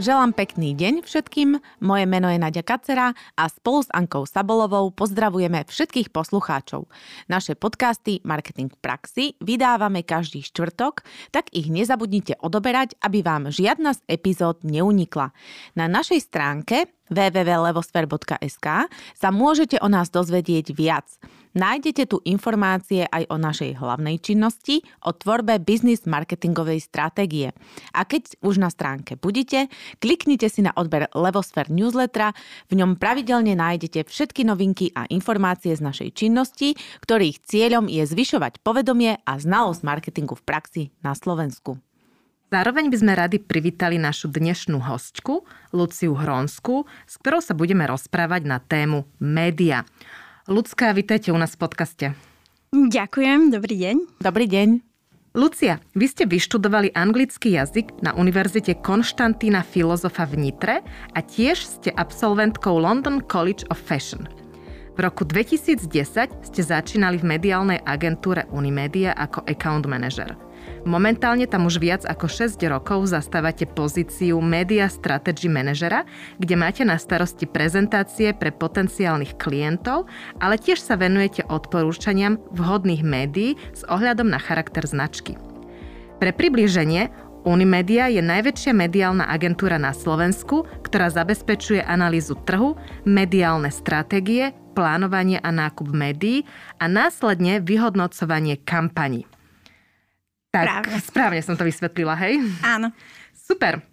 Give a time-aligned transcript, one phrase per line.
[0.00, 5.68] Želám pekný deň všetkým, moje meno je Nadia Kacera a spolu s Ankou Sabolovou pozdravujeme
[5.68, 6.88] všetkých poslucháčov.
[7.28, 13.92] Naše podcasty Marketing v praxi vydávame každý štvrtok, tak ich nezabudnite odoberať, aby vám žiadna
[13.92, 15.36] z epizód neunikla.
[15.76, 18.66] Na našej stránke www.levosfer.sk
[19.12, 21.12] sa môžete o nás dozvedieť viac.
[21.50, 27.50] Nájdete tu informácie aj o našej hlavnej činnosti, o tvorbe biznis marketingovej stratégie.
[27.90, 29.66] A keď už na stránke budete,
[29.98, 32.30] kliknite si na odber Levosfer newslettera,
[32.70, 38.62] v ňom pravidelne nájdete všetky novinky a informácie z našej činnosti, ktorých cieľom je zvyšovať
[38.62, 41.82] povedomie a znalosť marketingu v praxi na Slovensku.
[42.50, 48.42] Zároveň by sme radi privítali našu dnešnú hostku, Luciu Hronsku, s ktorou sa budeme rozprávať
[48.42, 49.86] na tému média.
[50.48, 52.06] Lucka, vítajte u nás v podcaste.
[52.72, 53.96] Ďakujem, dobrý deň.
[54.24, 54.68] Dobrý deň.
[55.36, 60.80] Lucia, vy ste vyštudovali anglický jazyk na Univerzite Konštantína Filozofa v Nitre
[61.12, 64.24] a tiež ste absolventkou London College of Fashion.
[64.96, 65.86] V roku 2010
[66.40, 70.34] ste začínali v mediálnej agentúre Unimedia ako account manager.
[70.88, 76.08] Momentálne tam už viac ako 6 rokov zastávate pozíciu Media Strategy Managera,
[76.40, 80.08] kde máte na starosti prezentácie pre potenciálnych klientov,
[80.40, 85.36] ale tiež sa venujete odporúčaniam vhodných médií s ohľadom na charakter značky.
[86.16, 92.76] Pre približenie, Unimedia je najväčšia mediálna agentúra na Slovensku, ktorá zabezpečuje analýzu trhu,
[93.08, 96.44] mediálne stratégie, plánovanie a nákup médií
[96.76, 99.24] a následne vyhodnocovanie kampaní.
[100.50, 100.94] Tak, správne.
[100.98, 102.42] správne som to vysvetlila, hej?
[102.66, 102.90] Áno.
[103.34, 103.86] Super.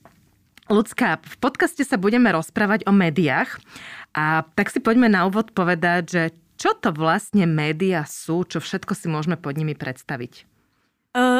[0.67, 3.61] Ľudská, v podcaste sa budeme rozprávať o médiách
[4.11, 6.23] a tak si poďme na úvod povedať, že
[6.57, 10.56] čo to vlastne médiá sú, čo všetko si môžeme pod nimi predstaviť.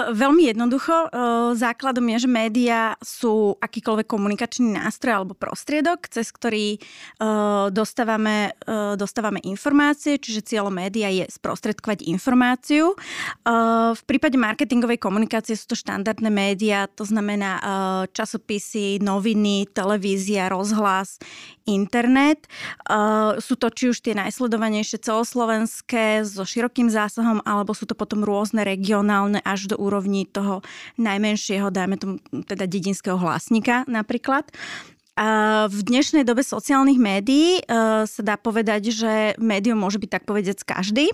[0.07, 1.13] Veľmi jednoducho.
[1.13, 6.81] Uh, základom je, že médiá sú akýkoľvek komunikačný nástroj alebo prostriedok, cez ktorý
[7.21, 12.97] uh, dostávame, uh, dostávame informácie, čiže cieľom média je sprostredkovať informáciu.
[13.45, 17.63] Uh, v prípade marketingovej komunikácie sú to štandardné médiá, to znamená uh,
[18.09, 21.21] časopisy, noviny, televízia, rozhlas,
[21.69, 22.49] internet.
[22.89, 28.25] Uh, sú to či už tie najsledovanejšie celoslovenské so širokým zásahom, alebo sú to potom
[28.25, 30.63] rôzne regionálne až do úrovni toho
[30.97, 32.15] najmenšieho, dajme tomu
[32.47, 34.47] teda dedinského hlasníka napríklad.
[35.17, 40.61] V dnešnej dobe sociálnych médií uh, sa dá povedať, že médium môže byť tak povedať
[40.61, 41.09] každý.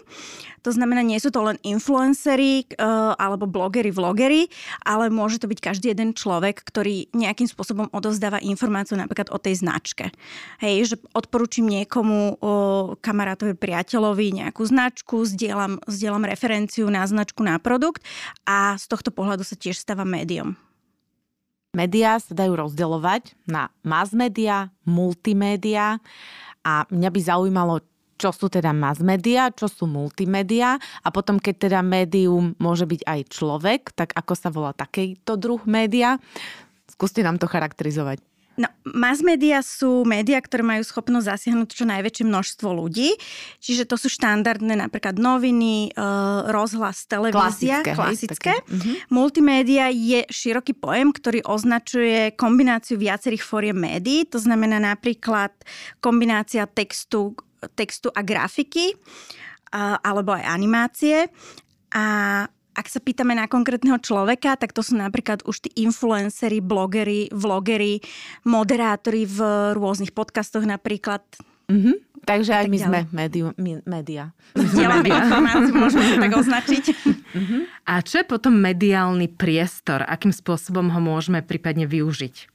[0.67, 4.51] To znamená, nie sú to len influencery uh, alebo blogery, vlogery,
[4.83, 9.63] ale môže to byť každý jeden človek, ktorý nejakým spôsobom odovzdáva informáciu napríklad o tej
[9.63, 10.11] značke.
[10.59, 17.55] Hej, že odporúčim niekomu, uh, kamarátovi, priateľovi nejakú značku, zdieľam, zdieľam referenciu na značku, na
[17.55, 18.03] produkt
[18.43, 20.59] a z tohto pohľadu sa tiež stáva médium.
[21.73, 25.97] Média sa dajú rozdeľovať na mass media, multimédia
[26.61, 27.81] a mňa by zaujímalo,
[28.21, 33.01] čo sú teda mass media, čo sú multimédia a potom, keď teda médium môže byť
[33.09, 36.21] aj človek, tak ako sa volá takýto druh média?
[36.85, 38.21] Skúste nám to charakterizovať.
[38.53, 43.17] No, mass media sú médiá, ktoré majú schopnosť zasiahnuť čo najväčšie množstvo ľudí.
[43.57, 46.05] Čiže to sú štandardné napríklad noviny, e,
[46.53, 47.91] rozhlas, televízia, klasické.
[47.97, 48.53] klasické.
[48.53, 48.95] Hej, uh-huh.
[49.09, 54.29] Multimédia je široký pojem, ktorý označuje kombináciu viacerých fóriem médií.
[54.29, 55.49] To znamená napríklad
[55.97, 57.33] kombinácia textu,
[57.73, 58.93] textu a grafiky
[60.05, 61.17] alebo aj animácie.
[61.93, 62.05] A
[62.73, 68.01] ak sa pýtame na konkrétneho človeka, tak to sú napríklad už tí influencery, blogery, vlogery,
[68.43, 69.39] moderátori v
[69.77, 71.21] rôznych podcastoch napríklad.
[71.69, 71.95] Mm-hmm.
[72.23, 72.83] Takže aj my ďalej.
[72.87, 73.45] sme médiu,
[73.83, 74.33] média.
[74.55, 76.83] Zdieľame informáciu, môžeme to tak označiť.
[77.35, 77.61] Mm-hmm.
[77.91, 80.01] A čo je potom mediálny priestor?
[80.07, 82.53] Akým spôsobom ho môžeme prípadne využiť?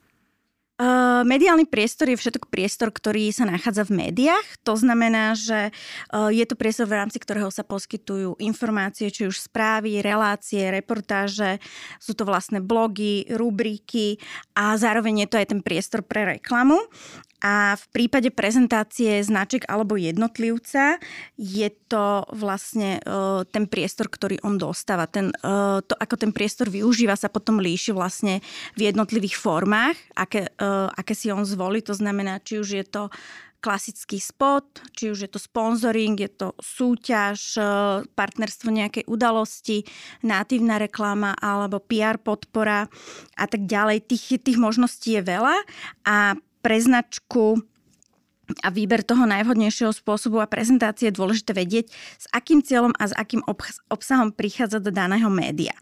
[1.27, 4.47] Mediálny priestor je všetok priestor, ktorý sa nachádza v médiách.
[4.63, 9.43] To znamená, že uh, je to priestor, v rámci ktorého sa poskytujú informácie, či už
[9.43, 11.59] správy, relácie, reportáže,
[11.99, 14.23] sú to vlastné blogy, rubriky
[14.55, 16.79] a zároveň je to aj ten priestor pre reklamu.
[17.39, 20.99] A v prípade prezentácie značek alebo jednotlivca
[21.39, 25.07] je to vlastne uh, ten priestor, ktorý on dostáva.
[25.07, 28.43] Ten, uh, to, ako ten priestor využíva, sa potom líši vlastne
[28.75, 31.79] v jednotlivých formách, aké, uh, aké si on zvolí.
[31.87, 33.07] To znamená, či už je to
[33.59, 37.59] klasický spot, či už je to sponsoring, je to súťaž,
[38.15, 39.83] partnerstvo nejakej udalosti,
[40.23, 42.87] natívna reklama alebo PR podpora
[43.35, 44.07] a tak ďalej.
[44.07, 45.57] Tých, tých možností je veľa
[46.07, 47.63] a pre značku
[48.65, 53.13] a výber toho najvhodnejšieho spôsobu a prezentácie je dôležité vedieť, s akým cieľom a s
[53.13, 53.45] akým
[53.93, 55.77] obsahom prichádza do daného média.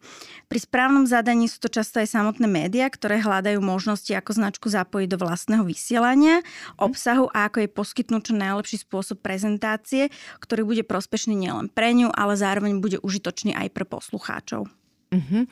[0.51, 5.09] Pri správnom zadaní sú to často aj samotné médiá, ktoré hľadajú možnosti, ako značku zapojiť
[5.15, 6.43] do vlastného vysielania,
[6.79, 10.11] obsahu a ako jej poskytnúť čo najlepší spôsob prezentácie,
[10.43, 14.71] ktorý bude prospešný nielen pre ňu, ale zároveň bude užitočný aj pre poslucháčov.
[15.15, 15.43] Mm-hmm.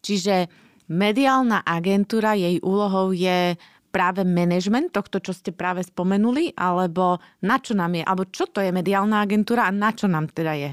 [0.00, 0.48] Čiže
[0.88, 3.56] mediálna agentúra, jej úlohou je
[3.92, 8.64] práve management tohto, čo ste práve spomenuli, alebo na čo nám je, alebo čo to
[8.64, 10.72] je mediálna agentúra a na čo nám teda je?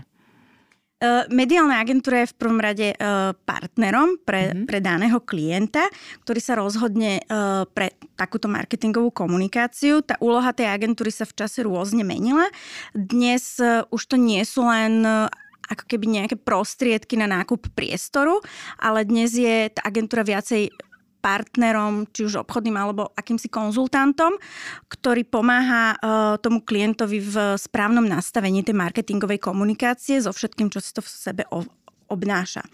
[1.31, 2.91] Mediálna agentúra je v prvom rade
[3.47, 4.67] partnerom pre, mm-hmm.
[4.67, 5.87] pre daného klienta,
[6.27, 7.23] ktorý sa rozhodne
[7.71, 10.03] pre takúto marketingovú komunikáciu.
[10.03, 12.43] Tá úloha tej agentúry sa v čase rôzne menila.
[12.91, 13.63] Dnes
[13.95, 15.07] už to nie sú len
[15.71, 18.43] ako keby nejaké prostriedky na nákup priestoru,
[18.75, 20.67] ale dnes je tá agentúra viacej
[21.19, 24.39] partnerom, či už obchodným alebo akýmsi konzultantom,
[24.87, 30.95] ktorý pomáha uh, tomu klientovi v správnom nastavení tej marketingovej komunikácie so všetkým, čo si
[30.95, 31.43] to v sebe
[32.09, 32.65] obnáša.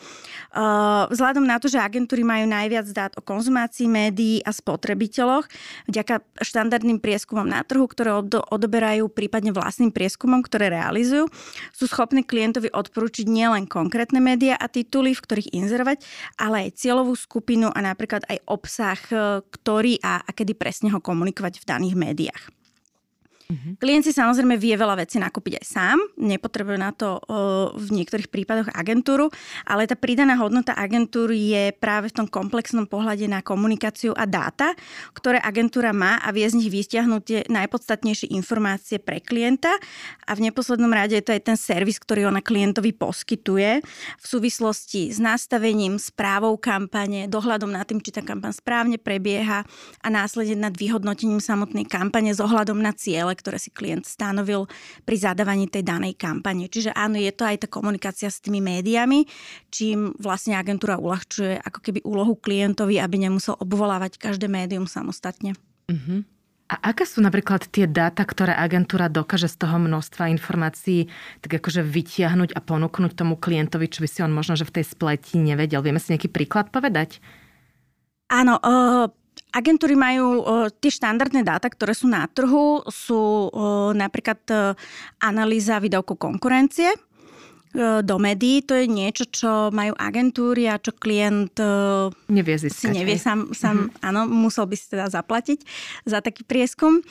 [0.55, 5.45] Uh, vzhľadom na to, že agentúry majú najviac dát o konzumácii médií a spotrebiteľoch,
[5.91, 8.15] vďaka štandardným prieskumom na trhu, ktoré
[8.49, 11.27] odoberajú prípadne vlastným prieskumom, ktoré realizujú,
[11.75, 16.01] sú schopní klientovi odporúčiť nielen konkrétne médiá a tituly, v ktorých inzerovať,
[16.39, 18.99] ale aj cieľovú skupinu a napríklad aj obsah,
[19.51, 22.64] ktorý a, a kedy presne ho komunikovať v daných médiách.
[23.45, 23.77] Uh-huh.
[23.77, 28.33] Klient si samozrejme vie veľa vecí nakúpiť aj sám, nepotrebuje na to uh, v niektorých
[28.33, 29.30] prípadoch agentúru,
[29.69, 34.74] ale tá pridaná hodnota agentúry je práve v tom komplexnom pohľade na komunikáciu a dáta,
[35.13, 39.77] ktoré agentúra má a vie z nich vystiahnuť tie najpodstatnejšie informácie pre klienta
[40.25, 43.86] a v neposlednom rade je to aj ten servis, ktorý ona klientovi poskytuje
[44.18, 49.62] v súvislosti s nastavením, správou kampane, dohľadom nad tým, či tá kampaň správne prebieha
[50.01, 54.65] a následne nad vyhodnotením samotnej kampane s ohľadom na ciele, ktoré si klient stanovil
[55.03, 56.71] pri zadávaní tej danej kampane.
[56.71, 59.27] Čiže áno, je to aj tá komunikácia s tými médiami,
[59.69, 65.53] čím vlastne agentúra uľahčuje ako keby úlohu klientovi, aby nemusel obvolávať každé médium samostatne.
[65.91, 66.25] Uh-huh.
[66.65, 71.13] A aké sú napríklad tie dáta, ktoré agentúra dokáže z toho množstva informácií
[71.45, 74.85] tak akože vytiahnuť a ponúknuť tomu klientovi, čo by si on možno, že v tej
[74.89, 75.85] spleti nevedel?
[75.85, 77.21] Vieme si nejaký príklad povedať?
[78.33, 79.05] Áno, uh,
[79.56, 80.44] Agentúry majú
[80.84, 83.48] tie štandardné dáta, ktoré sú na trhu, sú
[83.96, 84.75] napríklad uh,
[85.24, 86.92] analýza výdavku konkurencie
[88.04, 88.63] do médií.
[88.68, 91.60] To je niečo, čo majú agentúry a čo klient
[92.31, 94.07] nevie získať, si nevie sám, sám mm-hmm.
[94.12, 95.60] áno, musel by si teda zaplatiť
[96.07, 97.04] za taký prieskum.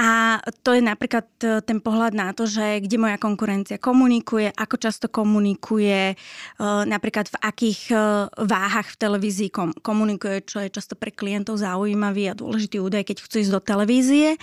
[0.00, 4.80] A to je napríklad e, ten pohľad na to, že kde moja konkurencia komunikuje, ako
[4.80, 7.96] často komunikuje, e, napríklad v akých e,
[8.32, 9.52] váhach v televízii
[9.84, 14.40] komunikuje, čo je často pre klientov zaujímavý a dôležitý údaj, keď chcú ísť do televízie.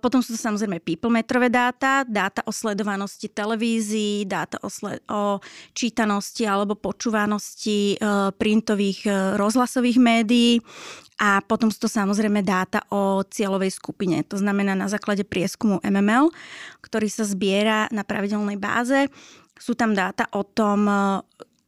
[0.00, 5.42] Potom sú to samozrejme peoplemetrové dáta, dáta o sledovanosti televízií, dáta o, sled- o
[5.76, 8.00] čítanosti alebo počúvanosti
[8.38, 9.04] printových
[9.36, 10.52] rozhlasových médií,
[11.18, 14.22] a potom sú to samozrejme dáta o cieľovej skupine.
[14.30, 16.30] To znamená na základe prieskumu MML,
[16.78, 19.10] ktorý sa zbiera na pravidelnej báze.
[19.58, 20.86] Sú tam dáta o tom,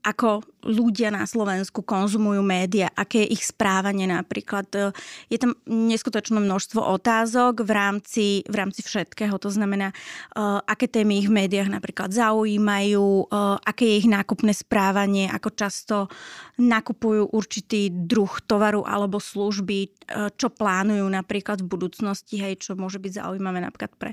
[0.07, 4.93] ako ľudia na Slovensku konzumujú média, aké je ich správanie napríklad.
[5.33, 9.37] Je tam neskutočné množstvo otázok v rámci, v rámci všetkého.
[9.41, 9.93] To znamená,
[10.37, 15.49] uh, aké témy ich v médiách napríklad zaujímajú, uh, aké je ich nákupné správanie, ako
[15.57, 15.97] často
[16.61, 20.05] nakupujú určitý druh tovaru alebo služby,
[20.37, 24.11] čo plánujú napríklad v budúcnosti, hej, čo môže byť zaujímavé napríklad pre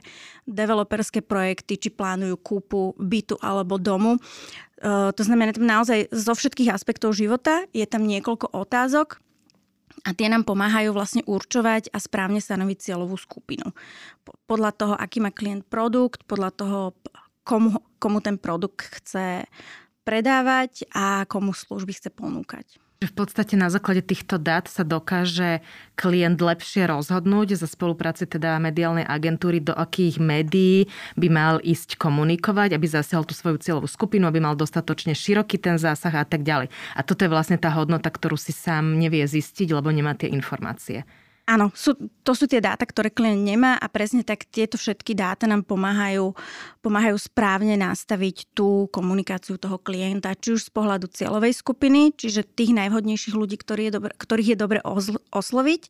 [0.47, 4.15] developerské projekty, či plánujú kúpu bytu alebo domu.
[4.85, 9.19] To znamená, tam naozaj zo všetkých aspektov života je tam niekoľko otázok,
[10.05, 13.73] a tie nám pomáhajú vlastne určovať a správne stanoviť cieľovú skupinu.
[14.45, 16.79] Podľa toho, aký má klient produkt, podľa toho,
[17.41, 19.49] komu, komu ten produkt chce
[20.05, 22.77] predávať a komu služby chce ponúkať.
[22.97, 25.61] V podstate na základe týchto dát sa dokáže
[25.93, 32.73] klient lepšie rozhodnúť za spolupráci teda mediálnej agentúry, do akých médií by mal ísť komunikovať,
[32.73, 36.73] aby zasiahol tú svoju cieľovú skupinu, aby mal dostatočne široký ten zásah a tak ďalej.
[36.97, 41.05] A toto je vlastne tá hodnota, ktorú si sám nevie zistiť, lebo nemá tie informácie.
[41.47, 41.95] Áno, sú,
[42.27, 46.35] to sú tie dáta, ktoré klient nemá a presne tak tieto všetky dáta nám pomáhajú,
[46.83, 52.75] pomáhajú správne nastaviť tú komunikáciu toho klienta, či už z pohľadu cieľovej skupiny, čiže tých
[52.75, 54.79] najvhodnejších ľudí, ktorých je dobre, ktorých je dobre
[55.31, 55.81] osloviť,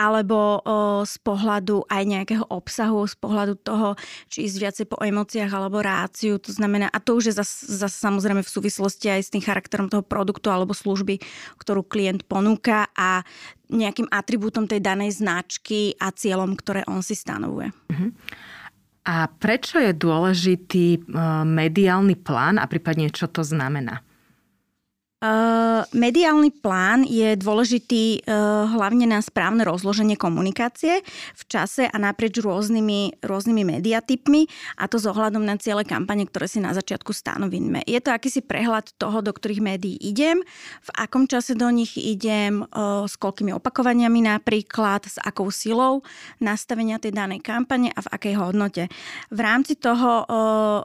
[0.00, 4.00] alebo o, z pohľadu aj nejakého obsahu, z pohľadu toho,
[4.32, 7.92] či ísť viacej po emóciách alebo ráciu, to znamená, a to už je zase zas,
[8.00, 11.20] samozrejme v súvislosti aj s tým charakterom toho produktu alebo služby,
[11.60, 13.28] ktorú klient ponúka a
[13.70, 17.74] nejakým atribútom tej danej značky a cieľom, ktoré on si stanovuje.
[17.90, 18.10] Uh-huh.
[19.06, 21.00] A prečo je dôležitý e,
[21.46, 24.02] mediálny plán a prípadne čo to znamená?
[25.96, 28.28] Mediálny plán je dôležitý
[28.68, 31.00] hlavne na správne rozloženie komunikácie
[31.32, 34.44] v čase a naprieč rôznymi, rôznymi mediatypmi
[34.76, 37.88] a to s na ciele kampane, ktoré si na začiatku stanovíme.
[37.88, 40.44] Je to akýsi prehľad toho, do ktorých médií idem,
[40.84, 42.68] v akom čase do nich idem,
[43.08, 46.04] s koľkými opakovaniami napríklad, s akou silou
[46.44, 48.84] nastavenia tej danej kampane a v akej hodnote.
[49.32, 50.28] V rámci toho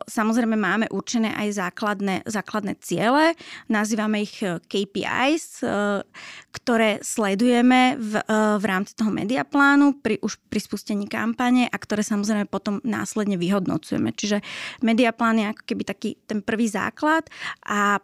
[0.08, 3.36] samozrejme máme určené aj základné, základné ciele,
[3.68, 6.06] nazývame ich eh, KPIs, eh,
[6.54, 12.06] ktoré sledujeme v, eh, v rámci toho mediaplánu pri, už pri spustení kampane a ktoré
[12.06, 14.14] samozrejme potom následne vyhodnocujeme.
[14.14, 14.46] Čiže
[14.86, 17.26] mediaplán je ako keby taký ten prvý základ
[17.66, 18.00] a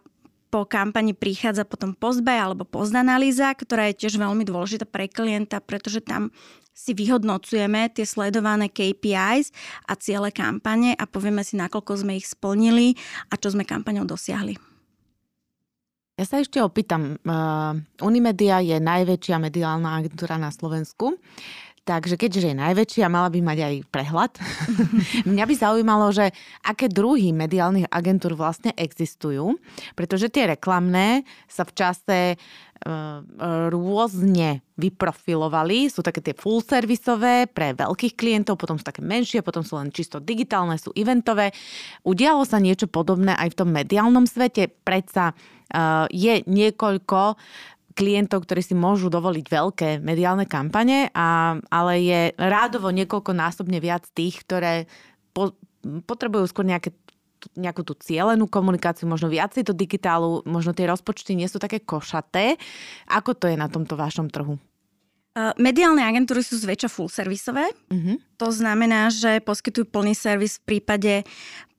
[0.48, 6.00] po kampani prichádza potom postbuy alebo postanalýza, ktorá je tiež veľmi dôležitá pre klienta, pretože
[6.00, 6.32] tam
[6.78, 9.50] si vyhodnocujeme tie sledované KPIs
[9.90, 12.94] a ciele kampane a povieme si, nakoľko sme ich splnili
[13.28, 14.67] a čo sme kampaňou dosiahli.
[16.18, 17.14] Ja sa ešte opýtam.
[17.22, 21.14] Uh, Unimedia je najväčšia mediálna agentúra na Slovensku.
[21.86, 24.32] Takže keďže je najväčšia, mala by mať aj prehľad.
[25.30, 29.56] Mňa by zaujímalo, že aké druhy mediálnych agentúr vlastne existujú,
[29.96, 32.18] pretože tie reklamné sa v čase
[33.68, 35.90] rôzne vyprofilovali.
[35.90, 39.90] Sú také tie full servisové pre veľkých klientov, potom sú také menšie, potom sú len
[39.90, 41.50] čisto digitálne, sú eventové.
[42.06, 44.70] Udialo sa niečo podobné aj v tom mediálnom svete.
[44.70, 47.34] Predsa uh, je niekoľko
[47.98, 54.06] klientov, ktorí si môžu dovoliť veľké mediálne kampane, a, ale je rádovo niekoľko násobne viac
[54.14, 54.86] tých, ktoré
[55.34, 56.94] po, potrebujú skôr nejaké
[57.54, 62.58] nejakú tú cielenú komunikáciu, možno viacej do digitálu, možno tie rozpočty nie sú také košaté.
[63.08, 64.58] Ako to je na tomto vašom trhu?
[65.54, 67.70] Mediálne agentúry sú zväčša full servisové.
[67.94, 68.18] Uh-huh.
[68.42, 71.22] To znamená, že poskytujú plný servis v prípade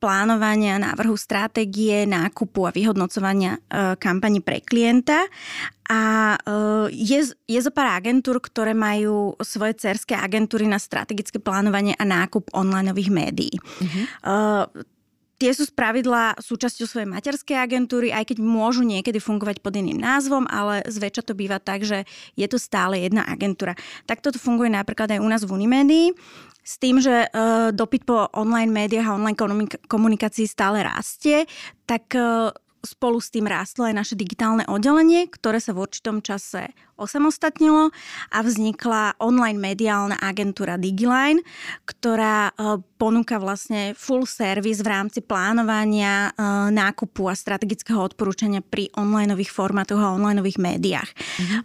[0.00, 5.28] plánovania, návrhu stratégie, nákupu a vyhodnocovania e, kampani pre klienta.
[5.92, 6.00] A
[6.40, 6.48] e,
[7.04, 12.48] je, je zo pár agentúr, ktoré majú svoje cerské agentúry na strategické plánovanie a nákup
[12.56, 13.52] online médií.
[13.60, 14.04] Uh-huh.
[14.08, 14.96] E,
[15.40, 20.44] Tie sú spravidla súčasťou svojej materskej agentúry, aj keď môžu niekedy fungovať pod iným názvom,
[20.44, 22.04] ale zväčša to býva tak, že
[22.36, 23.72] je to stále jedna agentúra.
[24.04, 26.12] Takto to funguje napríklad aj u nás v Unimedii.
[26.60, 29.40] S tým, že uh, dopyt po online médiách a online
[29.88, 31.48] komunikácii stále rastie,
[31.88, 36.72] tak uh, spolu s tým rástlo aj naše digitálne oddelenie, ktoré sa v určitom čase
[36.96, 37.92] osamostatnilo
[38.32, 41.40] a vznikla online mediálna agentúra Digiline,
[41.88, 46.40] ktorá e, ponúka vlastne full service v rámci plánovania, e,
[46.72, 51.10] nákupu a strategického odporúčania pri onlineových formátoch a onlineových médiách.
[51.12, 51.60] Mm-hmm.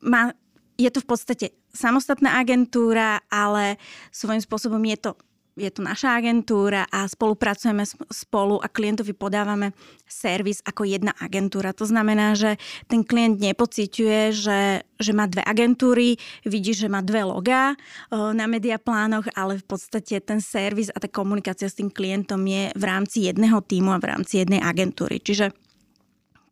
[0.00, 0.32] Má,
[0.80, 3.76] je to v podstate samostatná agentúra, ale
[4.08, 5.10] svojím spôsobom je to
[5.58, 9.74] je to naša agentúra a spolupracujeme spolu a klientovi podávame
[10.06, 11.74] servis ako jedna agentúra.
[11.76, 17.26] To znamená, že ten klient nepociťuje, že, že má dve agentúry, vidí, že má dve
[17.26, 17.74] logá
[18.10, 22.84] na mediaplánoch, ale v podstate ten servis a tá komunikácia s tým klientom je v
[22.84, 25.22] rámci jedného týmu a v rámci jednej agentúry.
[25.22, 25.54] Čiže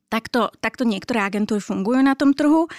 [0.08, 2.64] Takto, takto niektoré agentúry fungujú na tom trhu.
[2.64, 2.70] E,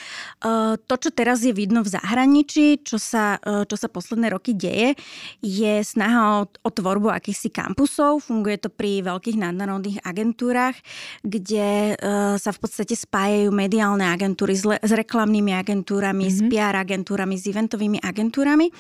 [0.82, 4.98] to, čo teraz je vidno v zahraničí, čo sa, e, čo sa posledné roky deje,
[5.38, 8.26] je snaha o, o tvorbu akýchsi kampusov.
[8.26, 10.74] Funguje to pri veľkých nadnárodných agentúrach,
[11.22, 16.42] kde e, sa v podstate spájajú mediálne agentúry s, s reklamnými agentúrami, mm-hmm.
[16.42, 16.50] s mhm.
[16.50, 18.74] PR agentúrami, s eventovými agentúrami.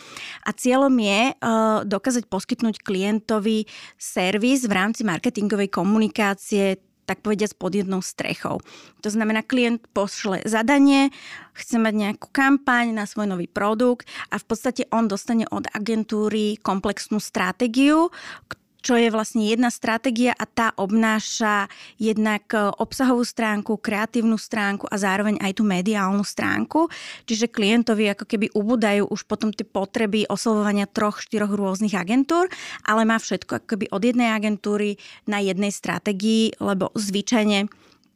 [0.49, 1.21] A cieľom je
[1.85, 8.61] dokázať poskytnúť klientovi servis v rámci marketingovej komunikácie tak povediať pod jednou strechou.
[9.01, 11.09] To znamená, klient pošle zadanie,
[11.57, 16.61] chce mať nejakú kampaň na svoj nový produkt a v podstate on dostane od agentúry
[16.61, 18.13] komplexnú stratégiu,
[18.79, 21.67] čo je vlastne jedna stratégia a tá obnáša
[21.99, 26.87] jednak e, obsahovú stránku, kreatívnu stránku a zároveň aj tú mediálnu stránku.
[27.27, 32.47] Čiže klientovi ako keby ubúdajú už potom tie potreby oslovovania troch, štyroch rôznych agentúr,
[32.87, 34.95] ale má všetko ako keby od jednej agentúry
[35.27, 37.67] na jednej stratégii, lebo zvyčajne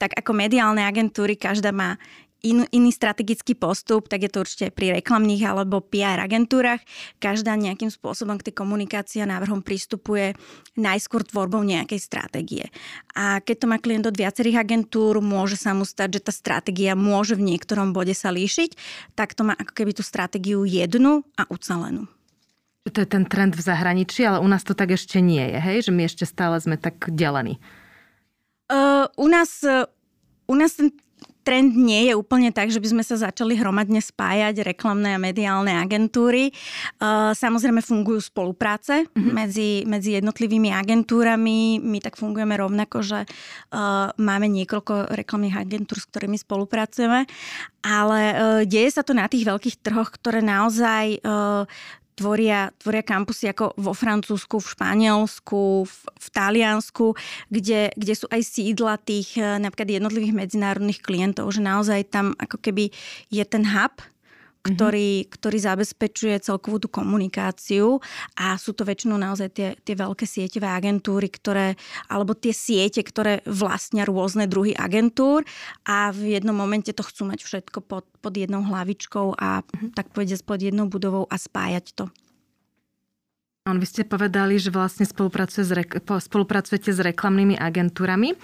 [0.02, 1.96] tak ako mediálne agentúry, každá má
[2.44, 6.84] in, iný strategický postup, tak je to určite pri reklamných alebo PR agentúrach.
[7.18, 10.36] Každá nejakým spôsobom k tej komunikácii a návrhom pristupuje
[10.76, 12.68] najskôr tvorbou nejakej stratégie.
[13.16, 16.94] A keď to má klient od viacerých agentúr, môže sa mu stať, že tá stratégia
[16.94, 18.76] môže v niektorom bode sa líšiť,
[19.16, 22.12] tak to má ako keby tú stratégiu jednu a ucelenú.
[22.84, 25.78] To je ten trend v zahraničí, ale u nás to tak ešte nie je, hej?
[25.88, 27.56] Že my ešte stále sme tak delení.
[28.68, 29.88] Uh, u nás, uh,
[30.52, 30.92] u nás ten
[31.44, 35.76] trend nie je úplne tak, že by sme sa začali hromadne spájať reklamné a mediálne
[35.76, 36.56] agentúry.
[37.38, 39.34] Samozrejme fungujú spolupráce mm-hmm.
[39.36, 41.84] medzi, medzi jednotlivými agentúrami.
[41.84, 43.20] My tak fungujeme rovnako, že
[44.16, 47.28] máme niekoľko reklamných agentúr, s ktorými spolupracujeme.
[47.84, 48.22] Ale
[48.64, 51.20] deje sa to na tých veľkých trhoch, ktoré naozaj
[52.14, 57.18] tvoria, tvoria kampusy ako vo Francúzsku, v Španielsku, v, v Taliansku,
[57.50, 62.62] kde, kde sú aj sídla tých eh, napríklad jednotlivých medzinárodných klientov, že naozaj tam ako
[62.62, 62.94] keby
[63.34, 63.94] je ten hub,
[64.64, 65.32] ktorý, mm-hmm.
[65.36, 68.00] ktorý zabezpečuje celkovú tú komunikáciu
[68.40, 71.76] a sú to väčšinou naozaj tie, tie veľké sieťové agentúry, ktoré,
[72.08, 75.44] alebo tie siete, ktoré vlastnia rôzne druhy agentúr
[75.84, 79.92] a v jednom momente to chcú mať všetko pod, pod jednou hlavičkou a mm-hmm.
[80.00, 82.08] tak povediať pod jednou budovou a spájať to.
[83.64, 85.72] On, vy ste povedali, že vlastne spolupracuje s
[86.04, 88.36] spolupracujete s reklamnými agentúrami,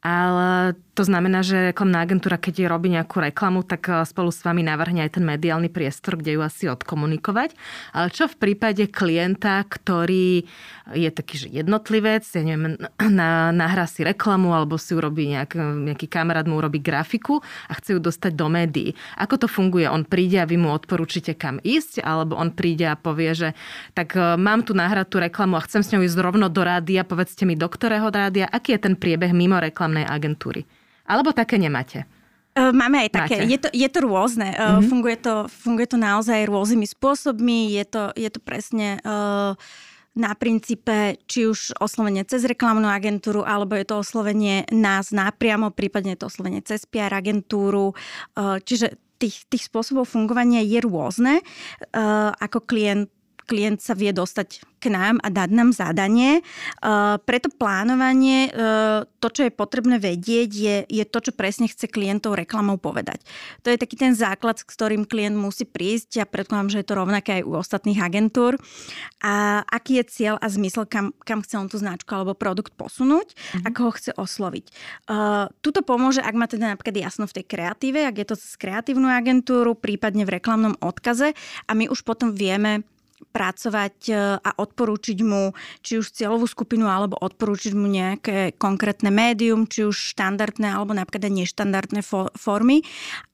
[0.00, 4.60] ale to znamená, že reklamná agentúra, keď robí nejakú reklamu, tak eh, spolu s vami
[4.60, 7.56] navrhne aj ten mediálny priestor, kde ju asi odkomunikovať.
[7.96, 10.44] Ale čo v prípade klienta, ktorý
[10.90, 12.76] je taký, že jednotlivec, ja neviem,
[13.20, 17.40] na, nahrá si reklamu alebo si urobí nejak, nejaký kamarát mu urobí grafiku
[17.70, 18.92] a chce ju dostať do médií.
[19.16, 19.86] Ako to funguje?
[19.86, 22.02] On príde a vy mu odporúčite kam ísť?
[22.02, 23.48] Alebo on príde a povie, že
[23.96, 27.48] tak eh, mám tu nahratú reklamu a chcem s ňou ísť rovno do rádia, povedzte
[27.48, 28.48] mi, do ktorého rádia?
[28.48, 29.56] Aký je ten priebeh mimo
[29.90, 30.62] reklamnej agentúry?
[31.10, 32.06] Alebo také nemáte?
[32.54, 33.42] E, máme aj také.
[33.42, 34.54] Je to, je to rôzne.
[34.54, 34.86] Mm-hmm.
[34.86, 37.74] Funguje, to, funguje to naozaj rôznymi spôsobmi.
[37.74, 39.58] Je to, je to presne uh,
[40.14, 46.14] na princípe či už oslovenie cez reklamnú agentúru, alebo je to oslovenie nás napriamo, prípadne
[46.14, 47.98] je to oslovenie cez PR agentúru.
[48.38, 51.42] Uh, čiže tých, tých spôsobov fungovania je rôzne.
[51.90, 53.10] Uh, ako klient
[53.50, 56.40] klient sa vie dostať k nám a dať nám zadanie.
[56.40, 56.42] E,
[57.20, 58.50] preto plánovanie, e,
[59.18, 63.20] to, čo je potrebné vedieť, je, je to, čo presne chce klientov reklamou povedať.
[63.66, 66.22] To je taký ten základ, s ktorým klient musí prísť.
[66.22, 68.56] Ja predpokladám, že je to rovnaké aj u ostatných agentúr.
[69.20, 73.34] A aký je cieľ a zmysel, kam, kam chce on tú značku alebo produkt posunúť,
[73.34, 73.68] mm-hmm.
[73.68, 74.64] ako ho chce osloviť.
[75.10, 78.56] Uh, tuto pomôže, ak má teda napríklad jasno v tej kreatíve, ak je to cez
[78.56, 81.36] kreatívnu agentúru, prípadne v reklamnom odkaze
[81.68, 82.86] a my už potom vieme
[83.30, 85.52] pracovať e, a odporúčiť mu
[85.84, 91.30] či už cieľovú skupinu alebo odporúčiť mu nejaké konkrétne médium, či už štandardné alebo napríklad
[91.30, 92.02] neštandardné
[92.34, 92.82] formy.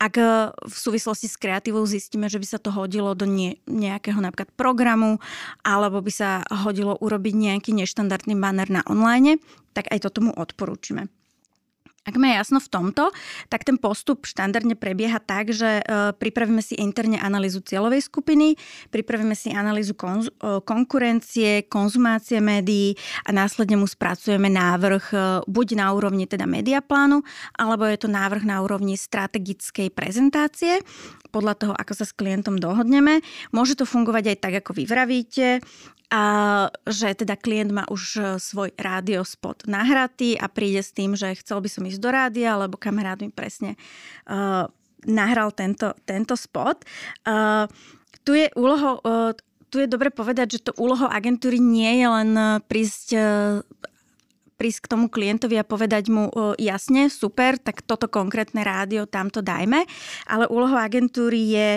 [0.03, 3.25] Ak e, v súvislosti s kreatívou zistíme, že by sa to hodilo do
[3.67, 5.23] nejakého napríklad programu
[5.65, 9.41] alebo by sa hodilo urobiť nejaký neštandardný banner na online,
[9.73, 11.09] tak aj to tomu odporúčime.
[12.07, 13.11] Ak má jasno v tomto,
[13.51, 18.55] tak ten postup štandardne prebieha tak, že e, pripravíme si interne analýzu cieľovej skupiny,
[18.95, 22.95] pripravíme si analýzu konz- e, konkurencie, konzumácie médií
[23.27, 25.17] a následne mu spracujeme návrh e,
[25.51, 27.27] buď na úrovni teda mediaplánu,
[27.59, 30.79] alebo je to návrh na úrovni strategickej prezentácie
[31.37, 33.21] podľa toho, ako sa s klientom dohodneme.
[33.53, 35.61] Môže to fungovať aj tak, ako vy vravíte
[36.09, 36.25] a
[36.87, 41.59] že teda klient má už e, svoj rádiospot nahratý a príde s tým, že chcel
[41.59, 43.75] by som ísť do rádia, lebo kamarát mi presne
[44.31, 44.71] uh,
[45.03, 46.87] nahral tento, tento spot.
[47.27, 47.67] Uh,
[48.23, 49.35] tu je úloho, uh,
[49.67, 52.31] tu je dobre povedať, že to úloho agentúry nie je len
[52.71, 53.07] prísť
[54.57, 59.85] prísť k tomu klientovi a povedať mu jasne, super, tak toto konkrétne rádio tamto dajme,
[60.27, 61.69] ale úlohou agentúry je,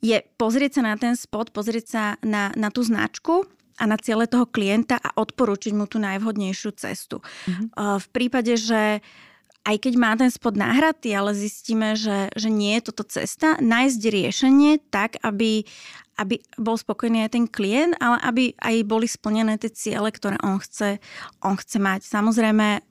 [0.00, 3.44] je pozrieť sa na ten spot, pozrieť sa na, na tú značku
[3.78, 7.22] a na ciele toho klienta a odporúčiť mu tú najvhodnejšiu cestu.
[7.22, 7.66] Mm-hmm.
[8.02, 8.98] V prípade, že
[9.68, 14.00] aj keď má ten spod náhratý, ale zistíme, že, že nie je toto cesta, nájsť
[14.00, 15.68] riešenie tak, aby,
[16.18, 20.58] aby bol spokojný aj ten klient, ale aby aj boli splnené tie ciele, ktoré on
[20.58, 20.98] chce,
[21.40, 22.02] on chce mať.
[22.04, 22.82] Samozrejme,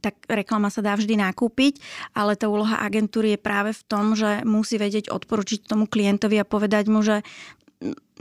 [0.00, 1.80] tak reklama sa dá vždy nakúpiť,
[2.12, 6.48] ale tá úloha agentúry je práve v tom, že musí vedieť odporučiť tomu klientovi a
[6.48, 7.24] povedať mu, že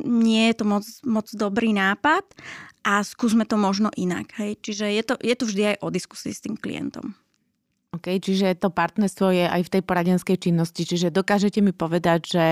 [0.01, 2.25] nie je to moc, moc dobrý nápad
[2.81, 4.33] a skúsme to možno inak.
[4.41, 4.57] Hej.
[4.63, 7.13] Čiže je to, je to vždy aj o diskusii s tým klientom.
[7.91, 10.87] OK, čiže to partnerstvo je aj v tej poradenskej činnosti.
[10.87, 12.45] Čiže dokážete mi povedať, že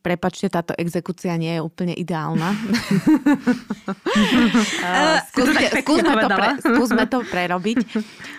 [0.00, 2.56] Prepačte, táto exekúcia nie je úplne ideálna.
[4.80, 7.78] uh, skúsme, skúsme, to pre, skúsme to prerobiť.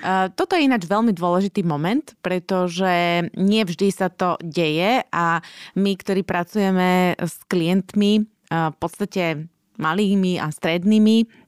[0.02, 5.38] Uh, toto je ináč veľmi dôležitý moment, pretože nie vždy sa to deje a
[5.78, 9.46] my, ktorí pracujeme s klientmi, uh, v podstate
[9.82, 11.41] malými a strednými,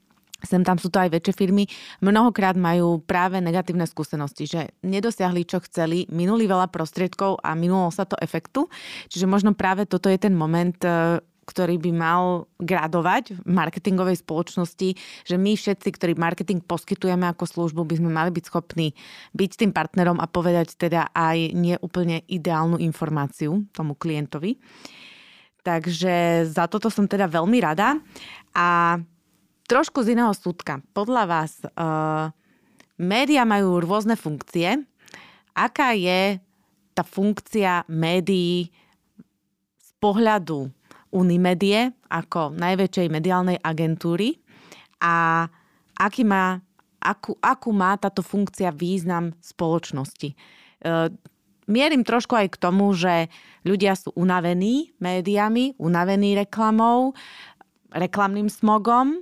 [0.44, 1.64] sem tam sú to aj väčšie firmy,
[2.04, 8.04] mnohokrát majú práve negatívne skúsenosti, že nedosiahli, čo chceli, minuli veľa prostriedkov a minulo sa
[8.04, 8.68] to efektu.
[9.08, 12.24] Čiže možno práve toto je ten moment, e, ktorý by mal
[12.60, 14.96] gradovať v marketingovej spoločnosti,
[15.28, 18.96] že my všetci, ktorí marketing poskytujeme ako službu, by sme mali byť schopní
[19.36, 24.56] byť tým partnerom a povedať teda aj neúplne ideálnu informáciu tomu klientovi.
[25.64, 27.96] Takže za toto som teda veľmi rada.
[28.52, 29.00] A
[29.68, 30.84] trošku z iného súdka.
[30.92, 32.30] Podľa vás, uh,
[33.00, 34.84] média majú rôzne funkcie.
[35.54, 36.38] Aká je
[36.94, 38.70] tá funkcia médií
[39.78, 40.70] z pohľadu
[41.14, 44.42] Unimedie ako najväčšej mediálnej agentúry
[44.98, 45.46] a
[45.94, 46.58] aký má,
[46.98, 50.34] akú, akú má táto funkcia význam spoločnosti.
[50.82, 51.14] Uh,
[51.70, 53.30] mierim trošku aj k tomu, že
[53.64, 57.14] ľudia sú unavení médiami, unavení reklamou,
[57.94, 59.22] reklamným smogom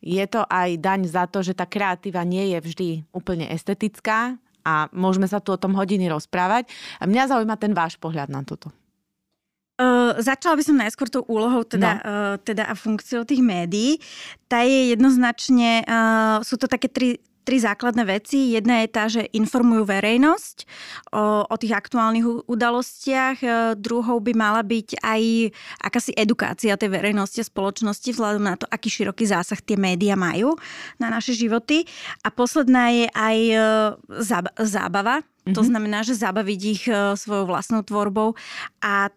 [0.00, 4.88] je to aj daň za to, že tá kreatíva nie je vždy úplne estetická a
[4.92, 6.68] môžeme sa tu o tom hodiny rozprávať.
[7.00, 8.72] A mňa zaujíma ten váš pohľad na toto.
[9.80, 12.00] Uh, začala by som najskôr tou úlohou teda, no.
[12.04, 13.96] uh, teda a funkciou tých médií.
[14.44, 18.54] Tá je jednoznačne, uh, sú to také tri, tri základné veci.
[18.54, 20.56] Jedna je tá, že informujú verejnosť
[21.12, 23.36] o, o tých aktuálnych udalostiach.
[23.40, 23.48] E,
[23.80, 25.22] druhou by mala byť aj
[25.80, 30.54] akási edukácia tej verejnosti a spoločnosti vzhľadom na to, aký široký zásah tie médiá majú
[31.00, 31.88] na naše životy.
[32.22, 33.56] A posledná je aj e,
[34.64, 35.24] zábava.
[35.24, 35.54] Mm-hmm.
[35.56, 35.68] To mhm.
[35.68, 38.36] znamená, že zabaviť ich e, svojou vlastnou tvorbou
[38.84, 39.08] a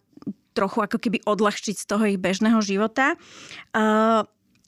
[0.53, 3.17] trochu ako keby odľahčiť z toho ich bežného života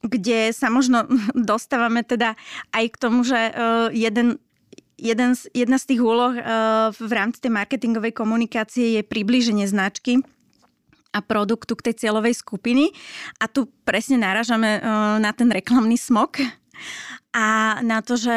[0.05, 2.37] kde sa možno dostávame teda
[2.71, 4.37] aj k tomu, že uh, jeden
[4.95, 10.23] jeden z, jedna z tých úloh uh, v rámci tej marketingovej komunikácie je priblíženie značky
[11.11, 12.95] a produktu k tej cieľovej skupiny.
[13.43, 16.39] A tu presne naražame uh, na ten reklamný smog
[17.35, 18.31] a na to, že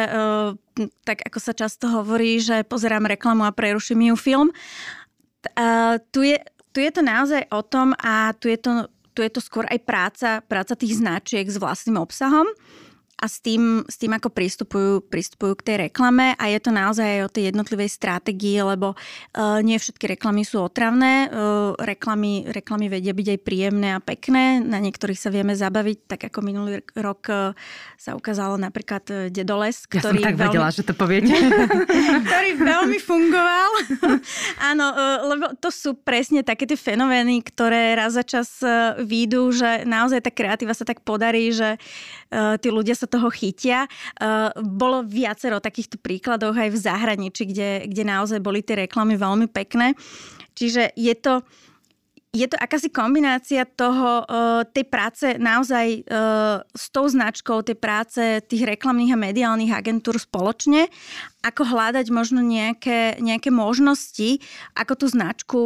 [1.07, 4.48] tak ako sa často hovorí, že pozerám reklamu a preruším ju film.
[6.11, 6.38] Tu, je,
[6.74, 9.83] tu je to naozaj o tom a tu je to tu je to skôr aj
[9.83, 12.46] práca, práca tých značiek s vlastným obsahom
[13.18, 17.02] a s tým, s tým ako pristupujú, pristupujú k tej reklame a je to naozaj
[17.02, 21.26] aj o tej jednotlivej stratégii, lebo uh, nie všetky reklamy sú otravné.
[21.26, 26.20] Uh, reklamy, reklamy vedia byť aj príjemné a pekné, na niektorých sa vieme zabaviť, tak
[26.31, 27.59] ako minulý rok uh,
[27.98, 30.22] sa ukázalo napríklad uh, Dedoles, ktorý...
[30.22, 31.35] Ja som tak veľmi, vedela, že to poviete.
[32.31, 33.70] ktorý veľmi fungoval.
[34.70, 39.50] Áno, uh, lebo to sú presne také tie fenomény, ktoré raz za čas uh, výjdu,
[39.50, 41.83] že naozaj tá kreatíva sa tak podarí, že
[42.60, 43.88] tí ľudia sa toho chytia.
[44.20, 49.48] Uh, bolo viacero takýchto príkladov aj v zahraničí, kde, kde naozaj boli tie reklamy veľmi
[49.48, 49.96] pekné.
[50.52, 51.40] Čiže je to
[52.28, 56.04] je to akási kombinácia toho, uh, tej práce naozaj
[56.76, 60.92] s tou značkou, tej práce tých reklamných a mediálnych agentúr spoločne
[61.48, 64.44] ako hľadať možno nejaké, nejaké možnosti,
[64.76, 65.61] ako tú značku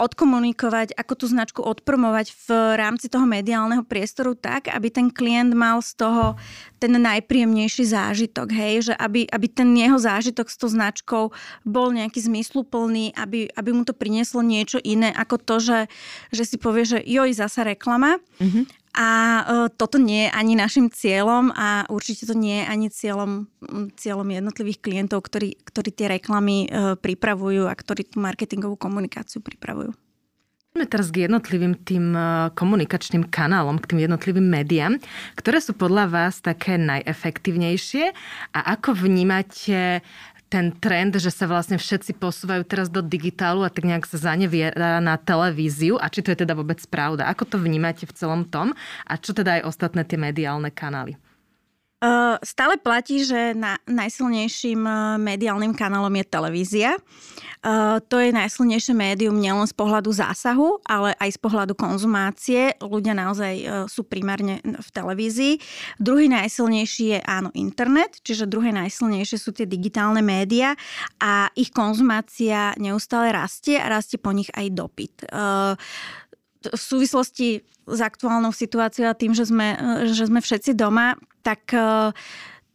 [0.00, 2.48] odkomunikovať, ako tú značku odpromovať v
[2.80, 6.40] rámci toho mediálneho priestoru tak, aby ten klient mal z toho
[6.80, 11.24] ten najpríjemnejší zážitok, hej, že aby, aby ten jeho zážitok s tou značkou
[11.64, 15.80] bol nejaký zmysluplný, aby, aby mu to prinieslo niečo iné ako to, že,
[16.32, 18.20] že si povie, že joj, zasa reklama.
[18.40, 19.42] Mm-hmm a e,
[19.76, 23.44] toto nie je ani našim cieľom a určite to nie je ani cieľom,
[23.92, 29.92] cieľom jednotlivých klientov, ktorí, ktorí tie reklamy e, pripravujú a ktorí tú marketingovú komunikáciu pripravujú.
[30.76, 34.96] Poďme teraz k jednotlivým tým e, komunikačným kanálom, k tým jednotlivým médiám.
[35.36, 38.16] Ktoré sú podľa vás také najefektívnejšie
[38.56, 40.00] a ako vnímate
[40.46, 45.02] ten trend, že sa vlastne všetci posúvajú teraz do digitálu a tak nejak sa zaneviera
[45.02, 47.26] na televíziu a či to je teda vôbec pravda.
[47.26, 48.70] Ako to vnímate v celom tom
[49.04, 51.18] a čo teda aj ostatné tie mediálne kanály?
[52.44, 54.84] Stále platí, že na, najsilnejším
[55.18, 56.90] mediálnym kanálom je televízia.
[58.06, 62.78] To je najsilnejšie médium nielen z pohľadu zásahu, ale aj z pohľadu konzumácie.
[62.78, 63.54] Ľudia naozaj
[63.90, 65.58] sú primárne v televízii.
[65.98, 70.78] Druhý najsilnejší je áno internet, čiže druhé najsilnejšie sú tie digitálne médiá
[71.18, 75.14] a ich konzumácia neustále rastie a rastie po nich aj dopyt
[76.70, 79.78] v súvislosti s aktuálnou situáciou a tým, že sme,
[80.10, 81.14] že sme všetci doma,
[81.46, 81.70] tak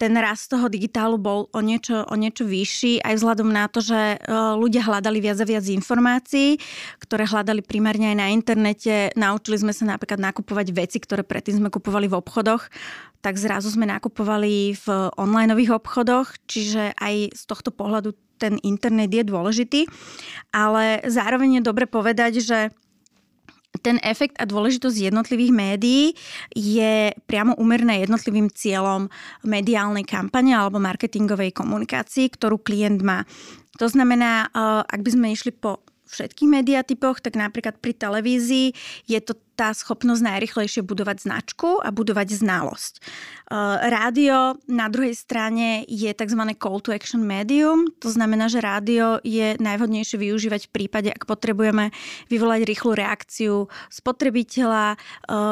[0.01, 4.17] ten rast toho digitálu bol o niečo, o niečo vyšší, aj vzhľadom na to, že
[4.57, 6.57] ľudia hľadali viac a viac informácií,
[6.97, 9.13] ktoré hľadali primárne aj na internete.
[9.13, 12.65] Naučili sme sa napríklad nakupovať veci, ktoré predtým sme kupovali v obchodoch,
[13.21, 14.87] tak zrazu sme nakupovali v
[15.21, 19.85] onlineových obchodoch, čiže aj z tohto pohľadu ten internet je dôležitý,
[20.49, 22.73] ale zároveň je dobre povedať, že
[23.79, 26.03] ten efekt a dôležitosť jednotlivých médií
[26.51, 29.07] je priamo úmerná jednotlivým cieľom
[29.47, 33.23] mediálnej kampane alebo marketingovej komunikácii, ktorú klient má.
[33.79, 35.79] To znamená, eh, ak by sme išli po
[36.11, 38.75] všetkých mediatypoch, tak napríklad pri televízii
[39.07, 42.93] je to tá schopnosť najrychlejšie budovať značku a budovať znalosť.
[43.85, 46.41] Rádio na druhej strane je tzv.
[46.57, 51.93] call to action medium, to znamená, že rádio je najvhodnejšie využívať v prípade, ak potrebujeme
[52.33, 54.97] vyvolať rýchlu reakciu spotrebiteľa,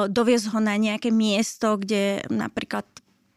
[0.10, 2.89] doviesť ho na nejaké miesto, kde napríklad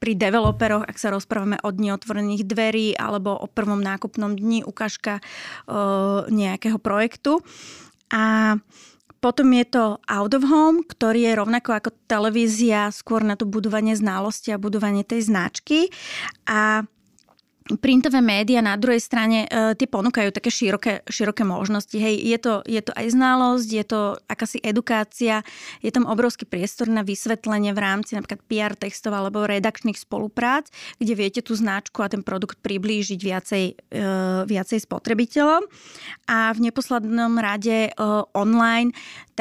[0.02, 5.22] pri developeroch, ak sa rozprávame o dni otvorených dverí alebo o prvom nákupnom dni, ukážka
[6.26, 7.38] nejakého projektu.
[8.10, 8.58] A
[9.22, 13.94] potom je to Out of Home, ktorý je rovnako ako televízia skôr na to budovanie
[13.94, 15.94] znalosti a budovanie tej značky.
[16.50, 16.82] A
[17.78, 21.94] printové médiá na druhej strane e, tie ponúkajú také široké, široké možnosti.
[21.94, 25.46] Hej, je to, je to aj znalosť, je to akási edukácia,
[25.80, 31.12] je tam obrovský priestor na vysvetlenie v rámci napríklad PR textov alebo redakčných spoluprác, kde
[31.14, 34.02] viete tú značku a ten produkt priblížiť viacej, e,
[34.48, 35.62] viacej spotrebiteľom.
[36.28, 37.90] A v neposlednom rade e,
[38.36, 38.92] online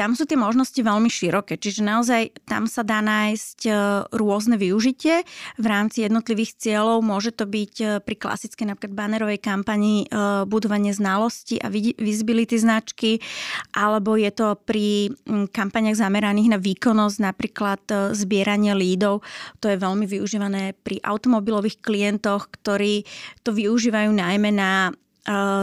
[0.02, 3.72] tam sú tie možnosti veľmi široké, čiže naozaj tam sa dá nájsť e,
[4.18, 5.22] rôzne využitie
[5.62, 7.06] v rámci jednotlivých cieľov.
[7.06, 10.06] Môže to byť e, pri klasickej napríklad banerovej kampani e,
[10.50, 11.70] budovanie znalosti a
[12.02, 13.22] visibility značky,
[13.78, 15.14] alebo je to pri
[15.54, 19.22] kampaniach zameraných na výkonnosť, napríklad zbieranie lídov.
[19.62, 23.06] To je veľmi využívané pri automobilových klientoch, ktorí
[23.46, 24.90] to využívajú najmä na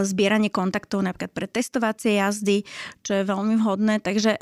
[0.08, 2.63] zbieranie kontaktov napríklad pre testovacie jazdy,
[3.04, 4.00] čo je veľmi vhodné.
[4.00, 4.39] Takže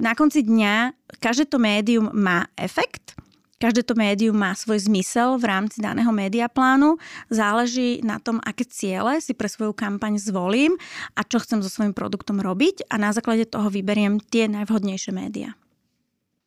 [0.00, 3.14] na konci dňa každé to médium má efekt,
[3.60, 6.96] Každé to médium má svoj zmysel v rámci daného médiaplánu.
[7.28, 10.80] Záleží na tom, aké ciele si pre svoju kampaň zvolím
[11.12, 15.52] a čo chcem so svojím produktom robiť a na základe toho vyberiem tie najvhodnejšie médiá.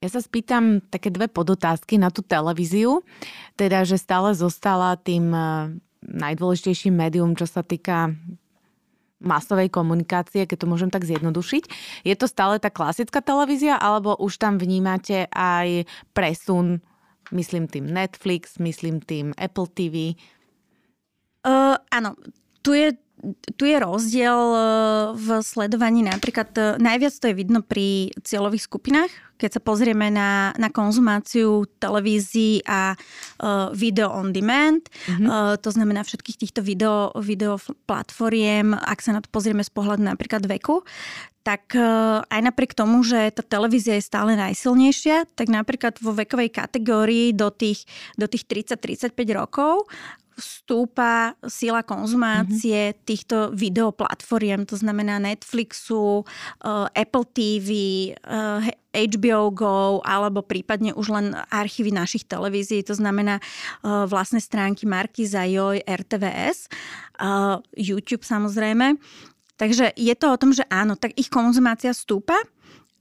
[0.02, 3.06] Ja sa spýtam také dve podotázky na tú televíziu,
[3.62, 5.30] teda, že stále zostala tým
[6.08, 8.12] najdôležitejším médium, čo sa týka
[9.24, 11.64] masovej komunikácie, keď to môžem tak zjednodušiť.
[12.04, 16.84] Je to stále tá klasická televízia, alebo už tam vnímate aj presun,
[17.32, 20.20] myslím tým Netflix, myslím tým Apple TV?
[21.48, 22.20] Uh, áno,
[22.64, 22.96] tu je
[23.56, 24.60] tu je rozdiel e,
[25.16, 30.52] v sledovaní napríklad, e, najviac to je vidno pri cieľových skupinách, keď sa pozrieme na,
[30.60, 35.28] na konzumáciu televízií a uh, video on demand, mm-hmm.
[35.28, 40.06] uh, to znamená všetkých týchto video, video platformiem, ak sa na to pozrieme z pohľadu
[40.06, 40.86] napríklad veku,
[41.44, 41.76] tak
[42.32, 47.52] aj napriek tomu, že tá televízia je stále najsilnejšia, tak napríklad vo vekovej kategórii do
[47.52, 47.84] tých,
[48.16, 49.92] do tých 30-35 rokov
[50.38, 53.04] stúpa sila konzumácie mm-hmm.
[53.06, 57.70] týchto videoplatformiem, to znamená Netflixu, uh, Apple TV,
[58.26, 58.62] uh,
[58.94, 64.86] eh, HBO Go alebo prípadne už len archívy našich televízií, to znamená uh, vlastné stránky
[64.86, 66.70] Markiza, Joj, RTVS,
[67.22, 68.98] uh, YouTube samozrejme.
[69.54, 72.36] Takže je to o tom, že áno, tak ich konzumácia stúpa,